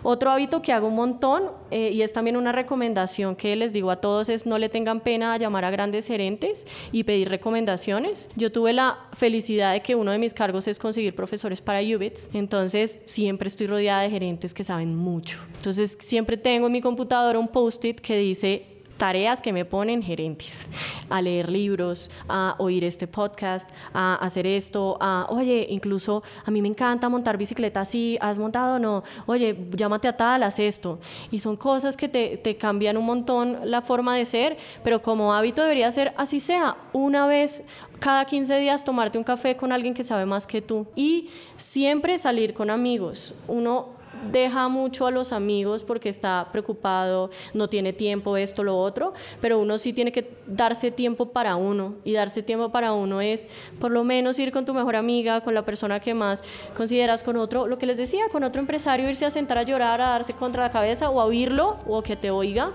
[0.03, 3.91] Otro hábito que hago un montón eh, y es también una recomendación que les digo
[3.91, 8.29] a todos es no le tengan pena a llamar a grandes gerentes y pedir recomendaciones.
[8.35, 12.29] Yo tuve la felicidad de que uno de mis cargos es conseguir profesores para UBITS,
[12.33, 15.39] entonces siempre estoy rodeada de gerentes que saben mucho.
[15.57, 20.67] Entonces siempre tengo en mi computadora un post-it que dice tareas que me ponen gerentes,
[21.09, 26.61] a leer libros, a oír este podcast, a hacer esto, a, oye, incluso a mí
[26.61, 29.03] me encanta montar bicicleta así, ¿has montado o no?
[29.25, 30.99] Oye, llámate a tal, haz esto.
[31.31, 35.33] Y son cosas que te, te cambian un montón la forma de ser, pero como
[35.33, 37.63] hábito debería ser así sea, una vez
[37.99, 42.17] cada 15 días tomarte un café con alguien que sabe más que tú y siempre
[42.17, 43.33] salir con amigos.
[43.47, 43.96] Uno
[44.31, 49.59] deja mucho a los amigos porque está preocupado, no tiene tiempo, esto, lo otro, pero
[49.59, 53.47] uno sí tiene que darse tiempo para uno y darse tiempo para uno es
[53.79, 56.43] por lo menos ir con tu mejor amiga, con la persona que más
[56.75, 60.01] consideras, con otro, lo que les decía, con otro empresario, irse a sentar a llorar,
[60.01, 62.71] a darse contra la cabeza o a oírlo o que te oiga,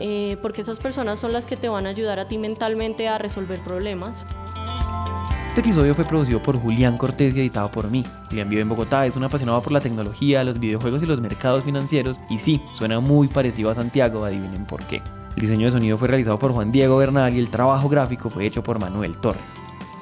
[0.00, 3.18] eh, porque esas personas son las que te van a ayudar a ti mentalmente a
[3.18, 4.24] resolver problemas.
[5.52, 8.02] Este episodio fue producido por Julián Cortés y editado por mí.
[8.30, 11.62] Julián vive en Bogotá, es un apasionado por la tecnología, los videojuegos y los mercados
[11.62, 15.02] financieros, y sí, suena muy parecido a Santiago, adivinen por qué.
[15.36, 18.46] El diseño de sonido fue realizado por Juan Diego Bernal y el trabajo gráfico fue
[18.46, 19.42] hecho por Manuel Torres.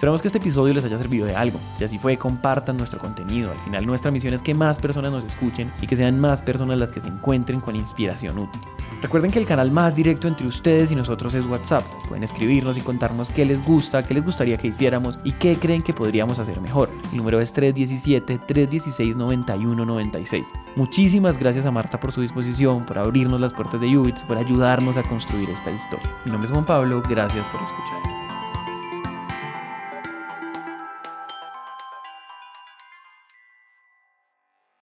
[0.01, 1.61] Esperamos que este episodio les haya servido de algo.
[1.75, 3.51] Si así fue, compartan nuestro contenido.
[3.51, 6.79] Al final nuestra misión es que más personas nos escuchen y que sean más personas
[6.79, 8.63] las que se encuentren con inspiración útil.
[9.03, 11.85] Recuerden que el canal más directo entre ustedes y nosotros es WhatsApp.
[12.09, 15.83] Pueden escribirnos y contarnos qué les gusta, qué les gustaría que hiciéramos y qué creen
[15.83, 16.89] que podríamos hacer mejor.
[17.11, 20.47] El número es 317-316-9196.
[20.77, 24.97] Muchísimas gracias a Marta por su disposición, por abrirnos las puertas de Ubits, por ayudarnos
[24.97, 26.11] a construir esta historia.
[26.25, 28.20] Mi nombre es Juan Pablo, gracias por escuchar.